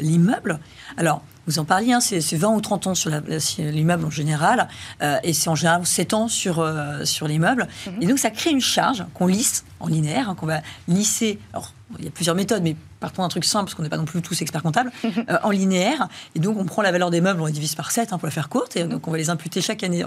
l'immeuble. 0.01 0.61
Alors, 0.99 1.23
vous 1.49 1.59
en 1.59 1.65
parliez, 1.65 1.95
hein, 1.95 2.01
c'est 2.01 2.37
20 2.37 2.49
ou 2.51 2.61
30 2.61 2.89
ans 2.89 2.95
sur 2.95 3.11
l'immeuble 3.59 4.05
en 4.05 4.11
général, 4.11 4.69
euh, 5.03 5.17
et 5.23 5.33
c'est 5.33 5.49
en 5.49 5.55
général 5.55 5.87
7 5.87 6.13
ans 6.13 6.29
sur, 6.29 6.59
euh, 6.59 7.07
sur 7.07 7.27
l'immeuble. 7.27 7.69
Mhm. 7.87 8.03
Et 8.03 8.07
donc 8.07 8.19
ça 8.19 8.31
crée 8.31 8.51
une 8.51 8.61
charge 8.61 9.07
qu'on 9.15 9.27
lisse 9.27 9.65
en 9.81 9.87
linéaire, 9.87 10.29
hein, 10.29 10.35
qu'on 10.35 10.45
va 10.45 10.61
lisser. 10.89 11.39
Alors, 11.55 11.73
il 11.99 12.05
y 12.05 12.09
a 12.09 12.11
plusieurs 12.11 12.37
méthodes, 12.37 12.63
mais 12.63 12.77
partons 13.01 13.23
d'un 13.23 13.29
truc 13.29 13.47
simple, 13.47 13.65
parce 13.65 13.75
qu'on 13.75 13.83
n'est 13.83 13.89
pas 13.89 13.97
non 13.97 14.05
plus 14.05 14.21
tous 14.21 14.43
experts 14.43 14.63
comptables, 14.63 14.93
mhm. 15.03 15.25
euh, 15.31 15.39
en 15.43 15.51
linéaire. 15.51 16.09
Et 16.35 16.39
donc, 16.39 16.59
on 16.59 16.67
prend 16.67 16.83
la 16.83 16.93
valeur 16.93 17.11
des 17.11 17.23
meubles, 17.23 17.41
on 17.41 17.47
les 17.47 17.53
divise 17.53 17.75
par 17.75 17.93
7 17.93 18.13
hein, 18.13 18.19
pour 18.19 18.27
la 18.27 18.33
faire 18.33 18.51
courte. 18.51 18.77
Et 18.77 18.85
donc, 18.85 19.09
on 19.09 19.11
va 19.11 19.17
les 19.17 19.31
imputer 19.31 19.63
chaque 19.63 19.83
année 19.83 20.05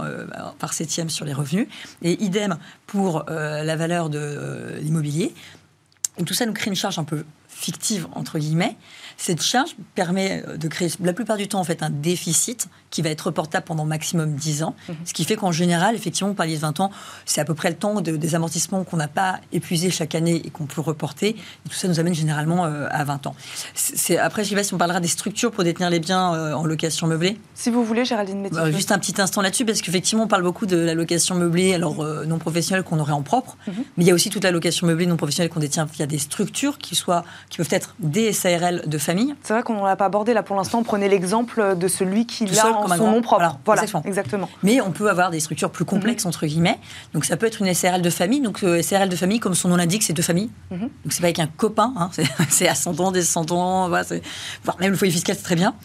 par 0.60 0.74
septième 0.74 1.10
sur 1.10 1.26
les 1.26 1.34
revenus. 1.34 1.68
Et 2.04 2.24
idem 2.24 2.58
pour 2.86 3.26
la 3.28 3.76
valeur 3.76 4.12
de 4.12 4.76
l'immobilier. 4.80 5.34
Et 6.18 6.24
tout 6.24 6.34
ça 6.34 6.46
nous 6.46 6.54
crée 6.54 6.70
une 6.70 6.76
charge 6.76 7.00
un 7.00 7.04
peu 7.04 7.24
fictive, 7.62 8.08
entre 8.14 8.40
guillemets. 8.40 8.76
Cette 9.18 9.42
charge 9.42 9.76
permet 9.94 10.44
de 10.58 10.68
créer 10.68 10.90
la 11.02 11.14
plupart 11.14 11.38
du 11.38 11.48
temps 11.48 11.60
en 11.60 11.64
fait 11.64 11.84
un 11.84 11.90
déficit 11.90 12.68
qui 12.92 13.02
va 13.02 13.10
être 13.10 13.22
reportable 13.22 13.66
pendant 13.66 13.86
maximum 13.86 14.36
10 14.36 14.64
ans. 14.64 14.76
Mhm. 14.88 14.96
Ce 15.06 15.14
qui 15.14 15.24
fait 15.24 15.36
qu'en 15.36 15.52
général, 15.52 15.96
effectivement, 15.96 16.34
par 16.34 16.46
les 16.46 16.58
20 16.58 16.80
ans, 16.82 16.92
c'est 17.26 17.42
à 17.42 17.46
peu 17.46 17.56
près 17.56 17.70
le 17.70 17.76
temps 17.76 18.02
de, 18.02 18.18
des 18.18 18.36
amortissements 18.36 18.84
qu'on 18.84 18.98
n'a 18.98 19.08
pas 19.08 19.40
épuisé 19.52 19.90
chaque 19.90 20.14
année 20.14 20.42
et 20.44 20.50
qu'on 20.50 20.66
peut 20.66 20.82
reporter. 20.82 21.30
Et 21.30 21.70
tout 21.70 21.76
ça 21.76 21.88
nous 21.88 22.00
amène 22.00 22.14
généralement 22.14 22.66
euh, 22.66 22.88
à 22.92 23.04
20 23.04 23.28
ans. 23.28 23.36
C'est, 23.74 24.18
après, 24.18 24.44
je 24.44 24.48
ne 24.48 24.50
sais 24.50 24.56
pas 24.56 24.64
si 24.64 24.74
on 24.74 24.78
parlera 24.78 25.00
des 25.00 25.08
structures 25.08 25.52
pour 25.52 25.64
détenir 25.64 25.90
les 25.90 26.00
biens 26.00 26.34
euh, 26.34 26.54
en 26.54 26.66
location 26.66 27.08
meublée. 27.08 27.40
Si 27.56 27.70
vous 27.70 27.84
voulez, 27.84 28.06
Géraldine 28.06 28.42
Métier. 28.42 28.58
Bah, 28.58 28.72
juste 28.72 28.92
un 28.92 29.00
petit 29.00 29.20
instant 29.22 29.42
là-dessus, 29.42 29.66
parce 29.66 29.82
qu'effectivement, 29.82 30.24
on 30.24 30.28
parle 30.28 30.44
beaucoup 30.44 30.66
de 30.66 30.78
la 30.78 30.94
location 30.94 31.36
meublée 31.36 31.74
alors 31.74 32.02
euh, 32.02 32.26
non 32.26 32.40
professionnelle 32.40 32.84
qu'on 32.84 33.00
aurait 33.00 33.14
en 33.14 33.22
propre. 33.22 33.58
Mhm. 33.68 33.74
Mais 33.98 34.04
il 34.04 34.08
y 34.08 34.12
a 34.12 34.14
aussi 34.14 34.30
toute 34.30 34.44
la 34.44 34.52
location 34.52 34.88
meublée 34.88 35.06
non 35.06 35.18
professionnelle 35.18 35.50
qu'on 35.50 35.60
détient 35.62 35.86
via 35.86 36.06
des 36.06 36.18
structures 36.18 36.78
qui, 36.78 36.96
soient, 36.96 37.24
qui 37.52 37.58
peuvent 37.58 37.68
être 37.72 37.96
des 38.00 38.32
SARL 38.32 38.84
de 38.88 38.98
famille. 38.98 39.36
C'est 39.44 39.54
vrai 39.54 39.62
qu'on 39.62 39.82
ne 39.82 39.86
l'a 39.86 39.98
pas 39.98 40.06
abordé 40.06 40.34
là 40.34 40.42
pour 40.42 40.56
l'instant. 40.56 40.84
Prenez 40.84 41.10
l'exemple 41.10 41.76
de 41.76 41.88
celui 41.90 42.26
qui 42.26 42.46
l'a 42.46 42.78
en 42.78 42.88
son 42.88 43.12
nom 43.12 43.22
propre. 43.22 43.60
Voilà, 43.66 43.84
exactement. 44.06 44.50
Mais 44.64 44.80
on 44.80 44.92
peut 44.92 45.10
avoir 45.10 45.32
des 45.32 45.42
structures 45.42 45.70
plus 45.70 45.84
complexes, 45.84 46.26
entre 46.26 46.46
guillemets. 46.46 46.80
Donc 47.14 47.26
ça 47.26 47.36
peut 47.36 47.46
être 47.46 47.62
une 47.62 47.72
SRL 47.74 48.02
de 48.02 48.10
famille. 48.10 48.40
Donc 48.40 48.64
euh, 48.64 48.82
SRL 48.82 49.10
de 49.10 49.16
famille, 49.18 49.42
comme 49.42 49.54
son 49.54 49.68
nom 49.68 49.76
l'indique, 49.76 50.02
c'est 50.04 50.14
deux 50.14 50.22
familles. 50.22 50.50
Mhm. 50.72 50.80
Donc 50.80 50.90
c'est 51.10 51.20
pas 51.20 51.28
avec 51.28 51.40
un 51.40 51.48
copain, 51.48 51.94
hein. 51.98 52.10
c'est 52.50 52.70
ascendant, 52.70 53.12
descendant, 53.12 53.90
voilà, 53.90 54.06
voire 54.64 54.78
même 54.80 54.92
le 54.92 54.98
foyer 54.98 55.12
fiscal, 55.12 55.36
c'est 55.36 55.44
très 55.44 55.56
bien. 55.56 55.76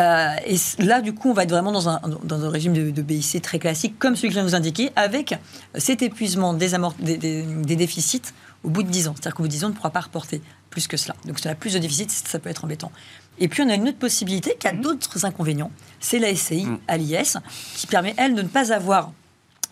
Euh, 0.00 0.34
et 0.44 0.56
là, 0.82 1.00
du 1.00 1.14
coup, 1.14 1.30
on 1.30 1.34
va 1.34 1.44
être 1.44 1.50
vraiment 1.50 1.70
dans 1.70 1.88
un, 1.88 2.00
dans 2.24 2.44
un 2.44 2.50
régime 2.50 2.72
de, 2.72 3.02
BIC 3.02 3.40
très 3.42 3.60
classique, 3.60 3.96
comme 4.00 4.16
celui 4.16 4.28
que 4.28 4.34
je 4.34 4.38
viens 4.38 4.44
de 4.44 4.48
vous 4.48 4.56
indiquer, 4.56 4.90
avec 4.96 5.38
cet 5.76 6.02
épuisement 6.02 6.52
des, 6.52 6.70
des, 6.98 7.42
des 7.42 7.76
déficits 7.76 8.22
au 8.64 8.70
bout 8.70 8.82
de 8.82 8.88
10 8.88 9.08
ans. 9.08 9.14
C'est-à-dire 9.14 9.34
qu'au 9.34 9.44
bout 9.44 9.48
de 9.48 9.52
10 9.52 9.64
ans, 9.64 9.66
on 9.68 9.70
ne 9.70 9.74
pourra 9.74 9.90
pas 9.90 10.00
reporter 10.00 10.40
plus 10.72 10.88
que 10.88 10.96
cela. 10.96 11.14
Donc, 11.26 11.38
si 11.38 11.46
on 11.46 11.50
a 11.50 11.54
plus 11.54 11.74
de 11.74 11.78
déficit, 11.78 12.10
ça 12.10 12.40
peut 12.40 12.50
être 12.50 12.64
embêtant. 12.64 12.90
Et 13.38 13.46
puis, 13.46 13.62
on 13.62 13.68
a 13.68 13.74
une 13.74 13.88
autre 13.88 13.98
possibilité 13.98 14.56
qui 14.58 14.66
a 14.66 14.72
mhm. 14.72 14.80
d'autres 14.80 15.24
inconvénients. 15.24 15.70
C'est 16.00 16.18
la 16.18 16.34
SCI 16.34 16.64
mhm. 16.64 16.78
à 16.88 16.96
l'IS, 16.96 17.36
qui 17.76 17.86
permet, 17.86 18.14
elle, 18.16 18.34
de 18.34 18.42
ne 18.42 18.48
pas 18.48 18.72
avoir 18.72 19.12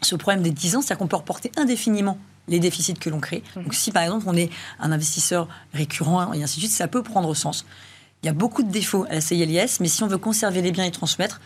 ce 0.03 0.15
problème 0.15 0.43
des 0.43 0.51
10 0.51 0.77
ans, 0.77 0.83
c'est-à-dire 0.83 0.99
qu'on 0.99 1.09
peut 1.09 1.17
reporter 1.17 1.51
indéfiniment 1.57 2.19
les 2.49 2.61
déficits 2.61 2.95
que 2.95 3.11
l'on 3.11 3.21
crée. 3.21 3.43
Mhm. 3.57 3.65
Donc, 3.65 3.75
si 3.75 3.91
par 3.91 4.03
exemple, 4.05 4.27
on 4.29 4.37
est 4.37 4.51
un 4.79 4.93
investisseur 4.93 5.49
récurrent 5.75 6.33
et 6.33 6.43
ainsi 6.43 6.57
de 6.57 6.61
suite, 6.61 6.73
ça 6.73 6.87
peut 6.87 7.03
prendre 7.03 7.35
sens. 7.35 7.65
Il 8.23 8.27
y 8.27 8.29
a 8.29 8.35
beaucoup 8.35 8.63
de 8.63 8.71
défauts 8.71 9.07
à 9.09 9.15
la 9.15 9.21
SCI 9.21 9.43
à 9.43 9.47
l'IS, 9.47 9.81
mais 9.81 9.89
si 9.89 10.03
on 10.03 10.07
veut 10.07 10.19
conserver 10.19 10.61
les 10.61 10.73
biens 10.73 10.85
et 10.85 10.91
transmettre, 10.91 11.41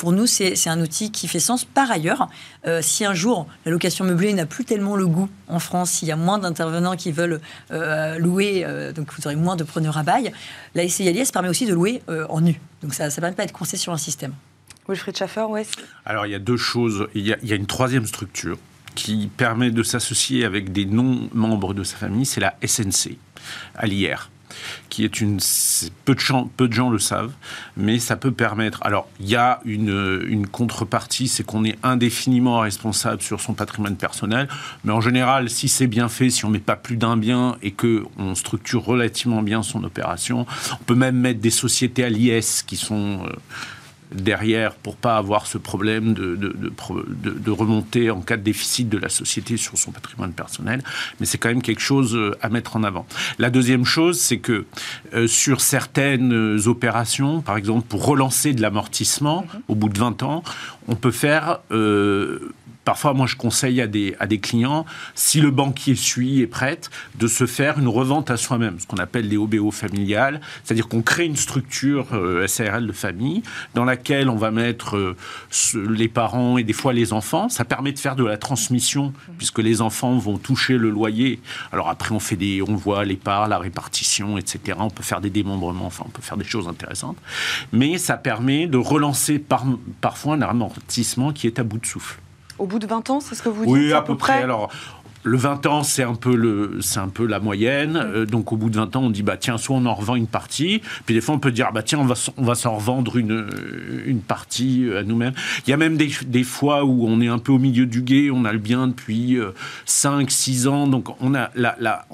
pour 0.00 0.12
nous, 0.12 0.26
c'est 0.26 0.68
un 0.70 0.80
outil 0.80 1.12
qui 1.12 1.28
fait 1.28 1.40
sens. 1.40 1.66
Par 1.66 1.90
ailleurs, 1.90 2.30
euh, 2.66 2.80
si 2.80 3.04
un 3.04 3.12
jour 3.12 3.46
la 3.66 3.70
location 3.70 4.06
meublée 4.06 4.32
n'a 4.32 4.46
plus 4.46 4.64
tellement 4.64 4.96
le 4.96 5.06
goût 5.06 5.28
en 5.46 5.58
France, 5.58 5.90
s'il 5.90 6.08
y 6.08 6.10
a 6.10 6.16
moins 6.16 6.38
d'intervenants 6.38 6.96
qui 6.96 7.12
veulent 7.12 7.38
euh, 7.70 8.18
louer, 8.18 8.64
euh, 8.64 8.94
donc 8.94 9.12
vous 9.12 9.26
aurez 9.26 9.36
moins 9.36 9.56
de 9.56 9.62
preneurs 9.62 9.98
à 9.98 10.02
bail, 10.02 10.32
la 10.74 10.88
SCILIS 10.88 11.30
permet 11.30 11.50
aussi 11.50 11.66
de 11.66 11.74
louer 11.74 12.00
en 12.30 12.40
nu. 12.40 12.58
Donc 12.80 12.94
ça 12.94 13.08
ne 13.08 13.14
permet 13.14 13.32
pas 13.32 13.42
d'être 13.42 13.52
coincé 13.52 13.76
sur 13.76 13.92
un 13.92 13.98
système. 13.98 14.32
Wilfried 14.88 15.18
Schaffer, 15.18 15.44
oui. 15.50 15.64
Alors 16.06 16.24
il 16.24 16.32
y 16.32 16.34
a 16.34 16.38
deux 16.38 16.56
choses. 16.56 17.06
Il 17.14 17.26
y 17.26 17.34
a, 17.34 17.36
il 17.42 17.50
y 17.50 17.52
a 17.52 17.56
une 17.56 17.66
troisième 17.66 18.06
structure 18.06 18.56
qui 18.94 19.28
permet 19.36 19.70
de 19.70 19.82
s'associer 19.82 20.46
avec 20.46 20.72
des 20.72 20.86
non-membres 20.86 21.74
de 21.74 21.84
sa 21.84 21.96
famille, 21.96 22.24
c'est 22.24 22.40
la 22.40 22.56
SNC, 22.66 23.18
à 23.76 23.86
l'IR 23.86 24.30
qui 24.88 25.04
est 25.04 25.20
une 25.20 25.38
peu 26.04 26.14
de, 26.14 26.20
gens, 26.20 26.50
peu 26.56 26.68
de 26.68 26.72
gens 26.72 26.90
le 26.90 26.98
savent, 26.98 27.32
mais 27.76 27.98
ça 27.98 28.16
peut 28.16 28.32
permettre. 28.32 28.80
Alors 28.82 29.08
il 29.20 29.28
y 29.28 29.36
a 29.36 29.60
une, 29.64 30.46
contrepartie, 30.50 31.28
c'est 31.28 31.44
qu'on 31.44 31.64
est 31.64 31.78
indéfiniment 31.82 32.60
responsable 32.60 33.22
sur 33.22 33.40
son 33.40 33.54
patrimoine 33.54 33.96
personnel, 33.96 34.48
mais 34.84 34.92
en 34.92 35.00
général, 35.00 35.50
si 35.50 35.68
c'est 35.68 35.86
bien 35.86 36.08
fait, 36.08 36.30
si 36.30 36.44
on 36.44 36.50
met 36.50 36.58
pas 36.58 36.76
plus 36.76 36.96
d'un 36.96 37.16
bien 37.16 37.56
et 37.62 37.70
que 37.70 38.04
on 38.18 38.34
structure 38.34 38.84
relativement 38.84 39.42
bien 39.42 39.62
son 39.62 39.84
opération, 39.84 40.46
on 40.72 40.84
peut 40.84 40.94
même 40.94 41.16
mettre 41.16 41.40
des 41.40 41.50
sociétés 41.50 42.04
à 42.04 42.08
l'IS 42.08 42.62
qui 42.66 42.76
sont 42.76 43.20
euh, 43.24 43.32
derrière 44.12 44.74
pour 44.74 44.96
pas 44.96 45.16
avoir 45.16 45.46
ce 45.46 45.58
problème 45.58 46.14
de, 46.14 46.36
de, 46.36 46.52
de, 46.54 47.50
remonter 47.50 48.10
en 48.10 48.20
cas 48.20 48.36
de 48.36 48.42
déficit 48.42 48.88
de 48.88 48.98
la 48.98 49.08
société 49.08 49.56
sur 49.56 49.78
son 49.78 49.92
patrimoine 49.92 50.32
personnel. 50.32 50.82
Mais 51.18 51.26
c'est 51.26 51.38
quand 51.38 51.48
même 51.48 51.62
quelque 51.62 51.80
chose 51.80 52.14
euh, 52.16 52.36
à 52.42 52.48
mettre 52.48 52.76
en 52.76 52.84
avant. 52.84 53.06
La 53.38 53.50
deuxième 53.50 53.84
chose, 53.84 54.20
c'est 54.20 54.38
que 54.38 54.66
euh, 55.14 55.26
sur 55.26 55.60
certaines 55.60 56.60
opérations, 56.66 57.40
par 57.40 57.56
exemple 57.56 57.86
pour 57.88 58.04
relancer 58.04 58.52
de 58.52 58.62
l'amortissement 58.62 59.46
au 59.68 59.74
bout 59.74 59.88
de 59.88 59.98
20 59.98 60.22
ans, 60.22 60.42
on 60.88 60.96
peut 60.96 61.10
faire 61.10 61.60
euh, 61.70 62.52
Parfois, 62.84 63.12
moi, 63.12 63.26
je 63.26 63.36
conseille 63.36 63.80
à 63.80 63.86
des, 63.86 64.16
à 64.20 64.26
des 64.26 64.40
clients, 64.40 64.86
si 65.14 65.40
le 65.40 65.50
banquier 65.50 65.94
suit 65.94 66.40
et 66.40 66.46
prête, 66.46 66.90
de 67.16 67.26
se 67.26 67.46
faire 67.46 67.78
une 67.78 67.88
revente 67.88 68.30
à 68.30 68.36
soi-même, 68.36 68.80
ce 68.80 68.86
qu'on 68.86 68.96
appelle 68.96 69.28
les 69.28 69.36
OBO 69.36 69.70
familiales, 69.70 70.40
c'est-à-dire 70.64 70.88
qu'on 70.88 71.02
crée 71.02 71.26
une 71.26 71.36
structure 71.36 72.06
euh, 72.14 72.46
SARL 72.46 72.86
de 72.86 72.92
famille 72.92 73.42
dans 73.74 73.84
laquelle 73.84 74.30
on 74.30 74.36
va 74.36 74.50
mettre 74.50 74.96
euh, 74.96 75.16
les 75.74 76.08
parents 76.08 76.56
et 76.56 76.64
des 76.64 76.72
fois 76.72 76.92
les 76.92 77.12
enfants. 77.12 77.48
Ça 77.50 77.64
permet 77.64 77.92
de 77.92 77.98
faire 77.98 78.16
de 78.16 78.24
la 78.24 78.38
transmission, 78.38 79.12
puisque 79.36 79.58
les 79.58 79.82
enfants 79.82 80.16
vont 80.16 80.38
toucher 80.38 80.78
le 80.78 80.88
loyer. 80.88 81.40
Alors 81.72 81.90
après, 81.90 82.12
on 82.12 82.20
fait 82.20 82.36
des, 82.36 82.62
on 82.62 82.76
voit 82.76 83.04
les 83.04 83.16
parts, 83.16 83.46
la 83.48 83.58
répartition, 83.58 84.38
etc. 84.38 84.78
On 84.80 84.90
peut 84.90 85.02
faire 85.02 85.20
des 85.20 85.30
démembrements, 85.30 85.86
enfin, 85.86 86.04
on 86.06 86.10
peut 86.10 86.22
faire 86.22 86.38
des 86.38 86.44
choses 86.44 86.66
intéressantes. 86.66 87.18
Mais 87.72 87.98
ça 87.98 88.16
permet 88.16 88.66
de 88.66 88.78
relancer 88.78 89.38
par, 89.38 89.66
parfois 90.00 90.34
un 90.34 90.42
amortissement 90.42 91.32
qui 91.32 91.46
est 91.46 91.58
à 91.58 91.62
bout 91.62 91.78
de 91.78 91.86
souffle. 91.86 92.18
Au 92.60 92.66
bout 92.66 92.78
de 92.78 92.86
20 92.86 93.08
ans, 93.08 93.20
c'est 93.20 93.34
ce 93.34 93.42
que 93.42 93.48
vous 93.48 93.64
dites 93.64 93.72
Oui, 93.72 93.92
à, 93.92 94.02
peu, 94.02 94.16
près. 94.16 94.42
Alors, 94.42 94.70
le 95.22 95.36
20 95.38 95.64
ans, 95.64 95.82
c'est 95.82 96.02
un 96.02 96.14
peu 96.14 96.36
le, 96.36 96.78
c'est 96.82 97.00
un 97.00 97.08
peu 97.08 97.26
la 97.26 97.40
moyenne. 97.40 97.96
Euh, 97.96 98.26
donc, 98.26 98.52
au 98.52 98.58
bout 98.58 98.68
de 98.68 98.76
20 98.76 98.96
ans, 98.96 99.02
on 99.04 99.10
dit 99.10 99.22
bah 99.22 99.38
tiens, 99.38 99.56
soit 99.56 99.76
on 99.76 99.86
en 99.86 99.94
revend 99.94 100.14
une 100.14 100.26
partie, 100.26 100.82
puis 101.06 101.14
des 101.14 101.22
fois 101.22 101.34
on 101.34 101.38
peut 101.38 101.52
dire 101.52 101.70
bah 101.72 101.82
tiens, 101.82 102.00
on 102.00 102.04
va, 102.04 102.14
on 102.36 102.44
va 102.44 102.54
s'en 102.54 102.76
revendre 102.76 103.16
une, 103.16 103.48
une 104.04 104.20
partie 104.20 104.84
euh, 104.84 105.00
à 105.00 105.02
nous-mêmes. 105.02 105.32
Il 105.66 105.70
y 105.70 105.72
a 105.72 105.78
même 105.78 105.96
des, 105.96 106.10
des, 106.26 106.44
fois 106.44 106.84
où 106.84 107.06
on 107.06 107.22
est 107.22 107.28
un 107.28 107.38
peu 107.38 107.52
au 107.52 107.58
milieu 107.58 107.86
du 107.86 108.02
guet, 108.02 108.30
on 108.30 108.44
a 108.44 108.52
le 108.52 108.58
bien 108.58 108.88
depuis 108.88 109.38
5, 109.86 110.20
euh, 110.20 110.24
6 110.28 110.68
ans, 110.68 110.86
donc 110.86 111.08
on 111.20 111.34
a 111.34 111.50
la, 111.54 111.76
la 111.80 112.06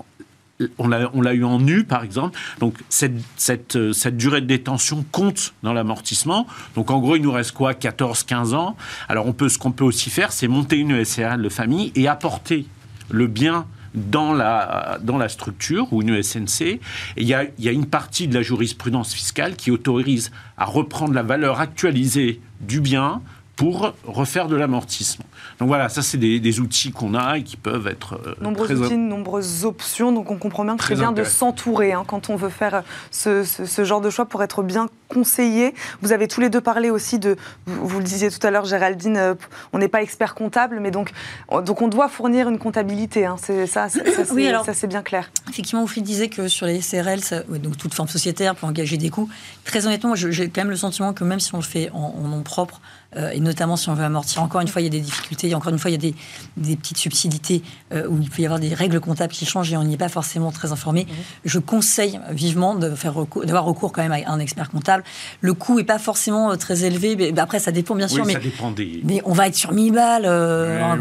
on 0.78 0.88
l'a 0.88 1.34
eu 1.34 1.44
en 1.44 1.58
nu, 1.58 1.84
par 1.84 2.02
exemple. 2.02 2.38
Donc, 2.60 2.74
euh, 3.02 3.92
cette 3.92 4.16
durée 4.16 4.40
de 4.40 4.46
détention 4.46 5.04
compte 5.12 5.54
dans 5.62 5.72
l'amortissement. 5.72 6.46
Donc, 6.74 6.90
en 6.90 6.98
gros, 6.98 7.16
il 7.16 7.22
nous 7.22 7.32
reste 7.32 7.52
quoi? 7.52 7.74
14, 7.74 8.22
15 8.24 8.54
ans. 8.54 8.76
Alors, 9.08 9.26
on 9.26 9.32
peut, 9.32 9.48
ce 9.48 9.58
qu'on 9.58 9.72
peut 9.72 9.84
aussi 9.84 10.10
faire, 10.10 10.32
c'est 10.32 10.48
monter 10.48 10.76
une 10.76 11.04
SRL 11.04 11.42
de 11.42 11.48
famille 11.48 11.92
et 11.94 12.08
apporter 12.08 12.66
le 13.10 13.26
bien 13.26 13.66
dans 13.94 14.34
la, 14.34 15.28
structure 15.28 15.92
ou 15.92 16.02
une 16.02 16.22
SNC. 16.22 16.62
Et 16.62 16.80
il 17.16 17.26
y 17.26 17.34
a 17.34 17.72
une 17.72 17.86
partie 17.86 18.28
de 18.28 18.34
la 18.34 18.42
jurisprudence 18.42 19.14
fiscale 19.14 19.56
qui 19.56 19.70
autorise 19.70 20.30
à 20.56 20.66
reprendre 20.66 21.14
la 21.14 21.22
valeur 21.22 21.60
actualisée 21.60 22.40
du 22.60 22.80
bien 22.80 23.22
pour 23.56 23.94
refaire 24.04 24.48
de 24.48 24.56
l'amortissement. 24.56 25.24
Donc 25.58 25.68
voilà, 25.68 25.88
ça 25.88 26.02
c'est 26.02 26.18
des, 26.18 26.60
outils 26.60 26.92
qu'on 26.92 27.14
a 27.14 27.38
et 27.38 27.42
qui 27.42 27.56
peuvent 27.56 27.86
être 27.86 28.20
euh, 28.26 28.34
nombreux 28.40 28.70
outils, 28.82 28.96
nombreuses 28.96 29.64
options. 29.64 30.12
Donc 30.12 30.30
on 30.30 30.36
comprend 30.36 30.64
bien 30.64 30.76
que 30.76 30.84
c'est 30.84 30.94
bien 30.94 31.12
de 31.12 31.24
s'entourer 31.24 31.92
hein, 31.92 32.04
quand 32.06 32.28
on 32.28 32.36
veut 32.36 32.50
faire 32.50 32.82
ce, 33.10 33.44
ce, 33.44 33.84
genre 33.84 34.02
de 34.02 34.10
choix 34.10 34.26
pour 34.26 34.42
être 34.42 34.62
bien 34.62 34.88
conseiller. 35.08 35.74
Vous 36.02 36.12
avez 36.12 36.28
tous 36.28 36.40
les 36.40 36.48
deux 36.48 36.60
parlé 36.60 36.90
aussi 36.90 37.18
de, 37.18 37.36
vous, 37.66 37.98
le 37.98 38.04
disiez 38.04 38.30
tout 38.30 38.44
à 38.46 38.50
l'heure, 38.50 38.64
Géraldine, 38.64 39.16
euh, 39.16 39.34
on 39.72 39.78
n'est 39.78 39.88
pas 39.88 40.02
expert 40.02 40.34
comptable, 40.34 40.80
mais 40.80 40.90
donc, 40.90 41.12
donc 41.64 41.82
on 41.82 41.88
doit 41.88 42.08
fournir 42.08 42.48
une 42.48 42.58
comptabilité. 42.58 43.26
Hein. 43.26 43.36
c'est 43.40 43.66
ça, 43.66 43.88
ça, 43.88 44.00
ça 44.04 44.74
c'est 44.74 44.86
bien 44.86 45.02
clair. 45.02 45.30
Effectivement, 45.48 45.82
Oufli 45.82 46.02
disait 46.02 46.28
que 46.28 46.48
sur 46.48 46.66
les 46.66 46.80
SRL, 46.80 47.20
donc 47.60 47.76
toute 47.76 47.94
forme 47.94 48.08
sociétaire 48.08 48.54
peut 48.54 48.66
engager 48.66 48.96
des 48.96 49.10
coûts. 49.10 49.28
Très 49.64 49.86
honnêtement, 49.86 50.14
j'ai 50.14 50.48
quand 50.48 50.62
même 50.62 50.70
le 50.70 50.76
sentiment 50.76 51.12
que 51.12 51.24
même 51.24 51.40
si 51.40 51.54
on 51.54 51.58
le 51.58 51.64
fait 51.64 51.90
en 51.92 52.12
nom 52.28 52.42
propre, 52.42 52.80
euh, 53.16 53.30
et 53.30 53.40
notamment 53.40 53.76
si 53.76 53.88
on 53.88 53.94
veut 53.94 54.04
amortir. 54.04 54.42
Encore 54.42 54.60
une 54.60 54.68
fois, 54.68 54.82
il 54.82 54.84
y 54.84 54.88
a 54.88 54.90
des 54.90 55.00
difficultés, 55.00 55.54
encore 55.54 55.72
une 55.72 55.78
fois, 55.78 55.90
il 55.90 55.94
y 55.94 55.96
a 55.96 56.10
des, 56.10 56.14
des 56.56 56.76
petites 56.76 56.98
subtilités 56.98 57.62
euh, 57.92 58.06
où 58.08 58.20
il 58.20 58.28
peut 58.28 58.42
y 58.42 58.44
avoir 58.44 58.60
des 58.60 58.74
règles 58.74 59.00
comptables 59.00 59.32
qui 59.32 59.46
changent 59.46 59.72
et 59.72 59.76
on 59.76 59.84
n'y 59.84 59.94
est 59.94 59.98
pas 59.98 60.08
forcément 60.08 60.50
très 60.50 60.72
informé. 60.72 61.06
Mhm. 61.08 61.14
Je 61.44 61.58
conseille 61.58 62.20
vivement 62.30 62.74
d'avoir 62.74 63.64
recours 63.64 63.92
quand 63.92 64.02
même 64.02 64.12
à 64.12 64.30
un 64.30 64.38
expert 64.38 64.70
comptable. 64.70 64.95
Le 65.40 65.54
coût 65.54 65.76
n'est 65.76 65.84
pas 65.84 65.98
forcément 65.98 66.50
euh, 66.52 66.56
très 66.56 66.84
élevé, 66.84 67.16
mais 67.16 67.38
après 67.38 67.58
ça 67.58 67.72
dépend 67.72 67.94
bien 67.94 68.08
sûr. 68.08 68.24
mais, 68.24 68.34
ça 68.34 68.38
dépend 68.38 68.70
des... 68.70 69.00
mais 69.04 69.20
on 69.24 69.32
va 69.32 69.48
être 69.48 69.54
sur 69.54 69.72
1000 69.72 69.92
balles. 69.92 70.26
Hein, 70.26 70.98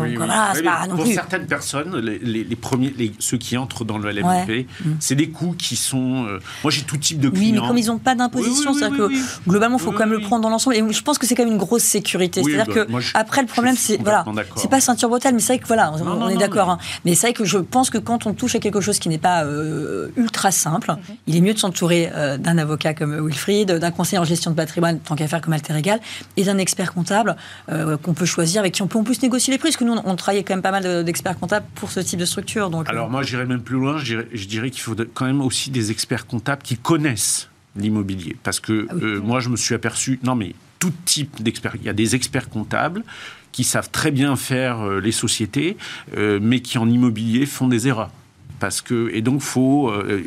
pour 0.95 1.07
certaines 1.07 1.47
personnes, 1.47 1.97
les, 1.99 2.55
premiers, 2.55 2.93
ceux 3.19 3.37
qui 3.37 3.57
entrent 3.57 3.85
dans 3.85 3.97
le 3.97 4.11
LMP, 4.11 4.67
mhm. 4.83 4.97
c'est 4.99 5.15
des 5.15 5.29
coûts 5.29 5.55
qui 5.57 5.75
sont. 5.75 6.25
moi, 6.63 6.71
j'ai 6.71 6.83
tout 6.83 6.97
type 6.97 7.19
de 7.19 7.29
clients. 7.29 7.41
Oui, 7.41 7.51
mais 7.53 7.67
comme 7.67 7.77
ils 7.77 7.87
n'ont 7.87 7.97
pas 7.97 8.15
d'imposition, 8.15 8.73
c'est-à-dire 8.73 8.97
que 8.97 9.11
globalement, 9.47 9.77
il 9.77 9.83
faut 9.83 9.91
quand 9.91 9.99
même 9.99 10.11
le 10.11 10.21
prendre 10.21 10.43
dans 10.43 10.49
l'ensemble. 10.49 10.75
Et 10.75 10.83
je 10.93 11.01
pense 11.01 11.17
que 11.17 11.27
c'est 11.27 11.35
quand 11.35 11.43
même 11.43 11.53
une 11.53 11.59
grosse 11.59 11.83
sécurité 11.83 12.15
c'est-à-dire 12.43 12.85
bah, 12.87 12.99
que 12.99 13.03
après 13.13 13.41
le 13.41 13.47
problème, 13.47 13.75
c'est 13.77 13.97
voilà, 14.01 14.25
c'est 14.55 14.69
pas 14.69 14.81
ceinture 14.81 15.09
bretelle, 15.09 15.33
mais 15.33 15.39
c'est 15.39 15.53
vrai 15.53 15.59
que 15.59 15.67
voilà, 15.67 15.93
on, 15.93 16.29
est 16.29 16.37
d'accord. 16.37 16.69
Hein. 16.69 16.77
Mais 17.03 17.15
c'est 17.15 17.27
vrai 17.27 17.33
que 17.33 17.45
je 17.45 17.57
pense 17.57 17.89
que 17.89 17.97
quand 17.97 18.25
on 18.25 18.33
touche 18.33 18.55
à 18.55 18.59
quelque 18.59 18.81
chose 18.81 18.99
qui 18.99 19.09
n'est 19.09 19.17
pas 19.17 19.43
euh, 19.43 20.09
ultra 20.15 20.51
simple, 20.51 20.91
mhm. 20.91 21.15
il 21.27 21.35
est 21.35 21.41
mieux 21.41 21.53
de 21.53 21.59
s'entourer 21.59 22.09
euh, 22.13 22.37
d'un 22.37 22.57
avocat 22.57 22.93
comme 22.93 23.25
Wilfried, 23.25 23.71
d'un 23.85 23.91
conseiller 23.91 24.19
en 24.19 24.23
gestion 24.23 24.51
de 24.51 24.55
patrimoine, 24.55 24.99
tant 24.99 25.15
qu'à 25.15 25.27
faire 25.27 25.41
comme 25.41 25.53
Alter 25.53 25.75
Égal, 25.77 25.99
et 26.37 26.43
d'un 26.43 26.57
expert 26.57 26.93
comptable 26.93 27.35
euh, 27.69 27.97
qu'on 27.97 28.13
peut 28.13 28.25
choisir, 28.25 28.61
avec 28.61 28.73
qui 28.73 28.81
on 28.81 28.87
peut 28.87 28.99
en 28.99 29.03
plus 29.03 29.21
négocier 29.21 29.51
les 29.51 29.57
prix, 29.57 29.69
parce 29.69 29.77
que 29.77 29.83
nous, 29.83 29.95
on, 30.03 30.15
travaille 30.15 30.43
quand 30.43 30.53
même 30.53 30.61
pas 30.61 30.71
mal 30.71 31.03
d'experts 31.03 31.39
comptables 31.39 31.65
pour 31.75 31.91
ce 31.91 31.99
type 31.99 32.19
de 32.19 32.25
structure. 32.25 32.69
Donc, 32.69 32.89
Alors 32.89 33.09
moi, 33.09 33.23
j'irais 33.23 33.45
même 33.45 33.61
plus 33.61 33.75
loin. 33.75 33.97
Je 33.97 34.45
dirais, 34.45 34.69
qu'il 34.69 34.81
faut 34.81 34.95
quand 35.13 35.25
même 35.25 35.41
aussi 35.41 35.69
des 35.69 35.91
experts 35.91 36.27
comptables 36.27 36.61
qui 36.61 36.77
connaissent 36.77 37.49
l'immobilier. 37.75 38.35
Parce 38.43 38.59
que 38.59 38.87
ah 38.89 38.93
moi, 39.23 39.39
je 39.39 39.49
me 39.49 39.57
suis 39.57 39.75
aperçu, 39.75 40.19
non 40.23 40.35
mais 40.35 40.53
tout 40.79 40.93
type 41.05 41.41
d'experts. 41.41 41.75
Il 41.75 41.83
y 41.83 41.89
a 41.89 41.93
des 41.93 42.15
experts 42.15 42.49
comptables 42.49 43.03
qui 43.51 43.63
savent 43.63 43.89
très 43.89 44.11
bien 44.11 44.35
faire 44.35 44.81
euh, 44.81 44.99
les 44.99 45.13
sociétés, 45.13 45.77
euh, 46.17 46.39
mais 46.41 46.59
qui 46.59 46.77
en 46.77 46.89
immobilier 46.89 47.45
font 47.45 47.67
des 47.67 47.87
erreurs. 47.87 48.11
Parce 48.59 48.81
que, 48.81 49.09
et 49.13 49.21
donc, 49.21 49.41
faut, 49.41 49.89
euh, 49.89 50.21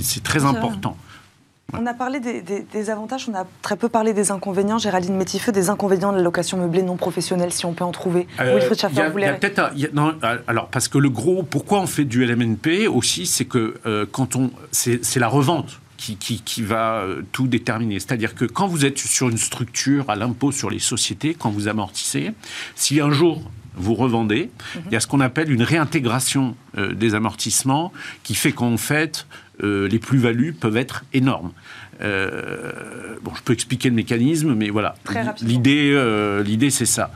c'est 0.00 0.22
très 0.22 0.44
important. 0.44 0.96
On 1.78 1.86
a 1.86 1.94
parlé 1.94 2.20
des, 2.20 2.90
avantages, 2.90 3.28
on 3.28 3.34
a 3.34 3.46
très 3.62 3.76
peu 3.76 3.88
parlé 3.88 4.12
des 4.12 4.30
inconvénients. 4.30 4.78
Géraldine 4.78 5.16
Métifeux, 5.16 5.52
des 5.52 5.70
inconvénients 5.70 6.12
de 6.12 6.18
la 6.18 6.22
location 6.22 6.58
meublée 6.58 6.82
non 6.82 6.96
professionnelle, 6.96 7.52
si 7.52 7.66
on 7.66 7.72
peut 7.72 7.84
en 7.84 7.92
trouver. 7.92 8.26
Wilfried 8.38 8.78
Schaffer, 8.78 9.06
vous 9.06 9.12
voulez... 9.12 9.30
non, 9.92 10.14
alors, 10.46 10.68
parce 10.68 10.88
que 10.88 10.98
le 10.98 11.10
gros, 11.10 11.42
pourquoi 11.42 11.80
on 11.80 11.86
fait 11.86 12.04
du 12.04 12.24
LMNP 12.24 12.88
aussi, 12.88 13.26
c'est 13.26 13.44
que 13.44 14.06
quand 14.12 14.36
on, 14.36 14.50
c'est 14.70 15.18
la 15.18 15.28
revente 15.28 15.80
qui, 16.18 16.62
va 16.62 16.96
euh, 16.96 17.22
tout 17.32 17.46
déterminer. 17.46 18.00
C'est-à-dire 18.00 18.34
que 18.34 18.44
quand 18.44 18.66
vous 18.66 18.84
êtes 18.84 18.98
sur 18.98 19.28
une 19.28 19.38
structure 19.38 20.10
à 20.10 20.16
l'impôt 20.16 20.52
sur 20.52 20.70
les 20.70 20.78
sociétés, 20.78 21.34
quand 21.38 21.50
vous 21.50 21.68
amortissez, 21.68 22.32
si 22.74 23.00
un 23.00 23.10
jour 23.10 23.42
vous 23.74 23.94
revendez, 23.94 24.50
mhm. 24.74 24.82
il 24.86 24.92
y 24.92 24.96
a 24.96 25.00
ce 25.00 25.06
qu'on 25.06 25.20
appelle 25.20 25.50
une 25.50 25.62
réintégration 25.62 26.56
euh, 26.76 26.92
des 26.92 27.14
amortissements 27.14 27.92
qui 28.22 28.34
fait 28.34 28.52
qu'en 28.52 28.76
fait, 28.76 29.26
euh, 29.62 29.88
les 29.88 29.98
plus-values 29.98 30.52
peuvent 30.52 30.76
être 30.76 31.04
énormes. 31.12 31.52
bon, 32.00 33.32
je 33.34 33.42
peux 33.44 33.52
expliquer 33.52 33.88
le 33.88 33.94
mécanisme, 33.94 34.54
mais 34.54 34.70
voilà. 34.70 34.94
L'idée, 35.42 36.42
l'idée, 36.44 36.70
c'est 36.70 36.86
ça 36.86 37.10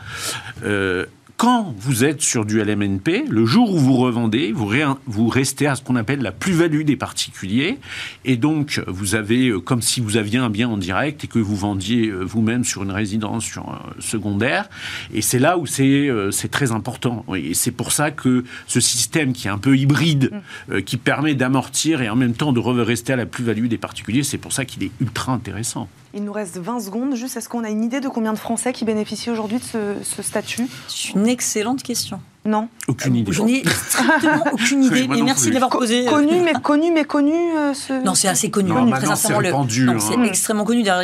quand 1.36 1.74
vous 1.78 2.04
êtes 2.04 2.22
sur 2.22 2.46
du 2.46 2.62
LMNP, 2.62 3.26
le 3.28 3.44
jour 3.44 3.74
où 3.74 3.78
vous 3.78 3.96
revendez, 3.96 4.52
vous, 4.52 4.72
vous 5.06 5.28
restez 5.28 5.66
à 5.66 5.74
ce 5.74 5.82
qu'on 5.82 5.96
appelle 5.96 6.22
la 6.22 6.32
plus-value 6.32 6.82
des 6.82 6.96
particuliers. 6.96 7.78
Et 8.24 8.36
donc, 8.36 8.82
vous 8.86 9.14
avez, 9.14 9.48
euh, 9.48 9.60
comme 9.60 9.82
si 9.82 10.00
vous 10.00 10.16
aviez 10.16 10.38
un 10.38 10.48
bien 10.48 10.68
en 10.68 10.78
direct 10.78 11.24
et 11.24 11.26
que 11.26 11.38
vous 11.38 11.56
vendiez 11.56 12.08
euh, 12.08 12.22
vous-même 12.22 12.64
sur 12.64 12.84
une 12.84 12.90
résidence 12.90 13.44
sur, 13.44 13.68
euh, 13.68 14.00
secondaire. 14.00 14.70
Et 15.12 15.20
c'est 15.20 15.38
là 15.38 15.58
où 15.58 15.66
c'est 15.66 16.10
très 16.50 16.72
important. 16.72 17.24
Et 17.36 17.52
c'est 17.52 17.70
pour 17.70 17.92
ça 17.92 18.10
que 18.10 18.44
ce 18.66 18.80
système 18.80 19.34
qui 19.34 19.48
est 19.48 19.50
un 19.50 19.58
peu 19.58 19.76
hybride, 19.76 20.30
mm. 20.68 20.80
qui 20.82 20.96
permet 20.96 21.34
d'amortir 21.34 22.00
et 22.00 22.08
en 22.08 22.16
même 22.16 22.32
temps 22.32 22.52
de 22.52 22.60
rester 22.60 23.12
à 23.12 23.16
la 23.16 23.26
plus-value 23.26 23.66
des 23.66 23.78
particuliers, 23.78 24.22
c'est 24.22 24.38
pour 24.38 24.52
ça 24.52 24.64
qu'il 24.64 24.82
est 24.84 24.90
ultra 25.00 25.32
intéressant. 25.32 25.88
Il 26.16 26.24
nous 26.24 26.32
reste 26.32 26.56
20 26.56 26.80
secondes. 26.80 27.14
Juste, 27.14 27.36
est-ce 27.36 27.46
qu'on 27.46 27.62
a 27.62 27.68
une 27.68 27.84
idée 27.84 28.00
de 28.00 28.08
combien 28.08 28.32
de 28.32 28.38
Français 28.38 28.72
qui 28.72 28.86
bénéficient 28.86 29.30
aujourd'hui 29.30 29.58
de 29.58 29.62
ce, 29.62 29.94
ce 30.02 30.22
statut? 30.22 30.66
C'est 30.88 31.10
une 31.10 31.28
excellente 31.28 31.82
question. 31.82 32.20
Non. 32.46 32.68
Aucune 32.88 33.16
idée. 33.16 33.32
Je 33.32 33.42
n'ai 33.42 33.64
strictement 33.66 34.44
aucune 34.52 34.84
idée. 34.84 35.08
et 35.14 35.22
merci 35.22 35.48
de 35.48 35.54
l'avoir 35.54 35.70
posé. 35.70 36.06
Connu, 36.06 36.40
mais 36.42 36.54
connu, 36.54 36.90
mais 36.92 37.04
connu. 37.04 37.34
Euh, 37.34 37.74
ce... 37.74 38.02
Non, 38.04 38.14
c'est 38.14 38.28
assez 38.28 38.50
connu. 38.50 38.70
Non, 38.70 38.90
très 38.90 39.06
sincèrement, 39.06 39.64
le... 39.68 40.00
c'est 40.00 40.14
hein. 40.14 40.22
extrêmement 40.24 40.64
connu. 40.64 40.84
Moi, 40.84 40.94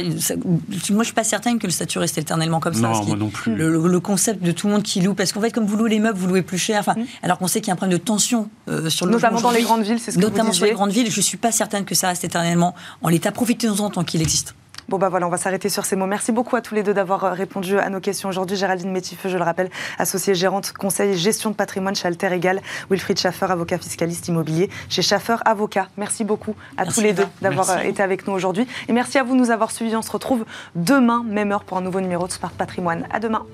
je 0.71 1.05
suis 1.05 1.13
pas 1.13 1.25
certaine 1.25 1.59
que 1.59 1.67
le 1.67 1.73
statut 1.73 1.99
reste 1.99 2.17
éternellement 2.17 2.61
comme 2.61 2.75
ça. 2.75 2.81
Non, 2.81 3.05
moi 3.05 3.17
non 3.17 3.29
plus. 3.29 3.55
Le, 3.55 4.01
concept 4.01 4.43
de 4.43 4.53
tout 4.53 4.67
le 4.67 4.73
monde 4.73 4.83
qui 4.83 5.01
loue, 5.01 5.15
parce 5.15 5.33
qu'en 5.33 5.41
fait, 5.41 5.51
comme 5.51 5.67
vous 5.67 5.77
louez 5.77 5.91
les 5.91 5.99
meubles, 5.99 6.19
vous 6.19 6.29
louez 6.29 6.43
plus 6.43 6.59
cher. 6.59 6.81
Enfin, 6.81 6.95
mm. 6.95 7.05
alors 7.23 7.39
qu'on 7.39 7.49
sait 7.49 7.61
qu'il 7.61 7.69
y 7.69 7.71
a 7.71 7.75
un 7.75 7.77
problème 7.77 7.99
de 7.99 8.03
tension 8.03 8.49
euh, 8.69 8.89
sur 8.89 9.07
le 9.07 9.13
notamment 9.13 9.41
dans 9.41 9.51
les 9.51 9.63
grandes 9.63 9.83
villes, 9.83 9.99
c'est 9.99 10.13
ce 10.13 10.17
que 10.17 10.23
Notamment 10.23 10.51
vous 10.51 10.55
sur 10.55 10.67
les 10.67 10.73
grandes 10.73 10.93
villes, 10.93 11.11
je 11.11 11.21
suis 11.21 11.37
pas 11.37 11.53
certaine 11.53 11.85
que 11.85 11.95
ça 11.95 12.09
reste 12.09 12.25
éternellement 12.25 12.75
en 13.03 13.09
l'état. 13.09 13.33
Profitez-en 13.33 13.91
tant 13.91 14.05
qu'il 14.05 14.23
existe. 14.23 14.55
Bon 14.89 14.99
bah 14.99 15.09
voilà, 15.09 15.27
on 15.27 15.31
va 15.31 15.37
s'arrêter 15.37 15.69
sur 15.69 15.85
ces 15.85 15.97
mots. 15.97 16.07
Merci 16.07 16.33
beaucoup 16.33 16.57
à 16.57 16.61
tous 16.61 16.75
les 16.75 16.83
deux 16.83 16.95
d'avoir 16.95 17.25
euh, 17.25 17.33
répondu 17.33 17.79
à 17.79 17.89
nos 17.89 18.01
questions 18.01 18.29
aujourd'hui. 18.29 18.57
Géraldine 18.57 18.91
Métifeux, 18.91 19.29
je 19.29 19.37
le 19.37 19.45
rappelle, 19.45 19.71
associée 19.99 20.35
gérante 20.35 20.73
conseil 20.73 21.17
gestion 21.17 21.51
de 21.51 21.55
patrimoine 21.55 21.95
chez 21.95 22.09
Alter 22.09 22.33
Égal. 22.33 22.61
Wilfried 22.91 23.19
Schaffer, 23.19 23.47
avocat 23.51 23.79
fiscaliste 23.79 24.29
immobilier 24.29 24.71
chez 24.89 25.03
Schaffer 25.03 25.37
Avocat. 25.45 25.89
Merci 25.97 26.25
beaucoup 26.25 26.55
à 26.77 26.87
tous 26.87 27.01
les 27.01 27.13
deux 27.13 27.27
d'avoir 27.41 27.71
euh, 27.71 27.79
été 27.79 28.03
avec 28.03 28.27
nous 28.27 28.33
aujourd'hui. 28.33 28.67
Et 28.89 28.93
merci 28.93 29.19
à 29.19 29.23
vous 29.23 29.35
de 29.35 29.39
nous 29.39 29.51
avoir 29.51 29.71
suivis. 29.71 29.97
On 29.97 30.03
se 30.03 30.11
retrouve 30.11 30.45
demain, 30.75 31.25
même 31.27 31.53
heure, 31.53 31.65
pour 31.65 31.77
un 31.79 31.83
nouveau 31.83 32.01
numéro 32.01 32.27
de 32.27 32.33
Smart 32.33 32.53
Patrimoine. 32.53 33.07
À 33.13 33.21
demain. 33.21 33.47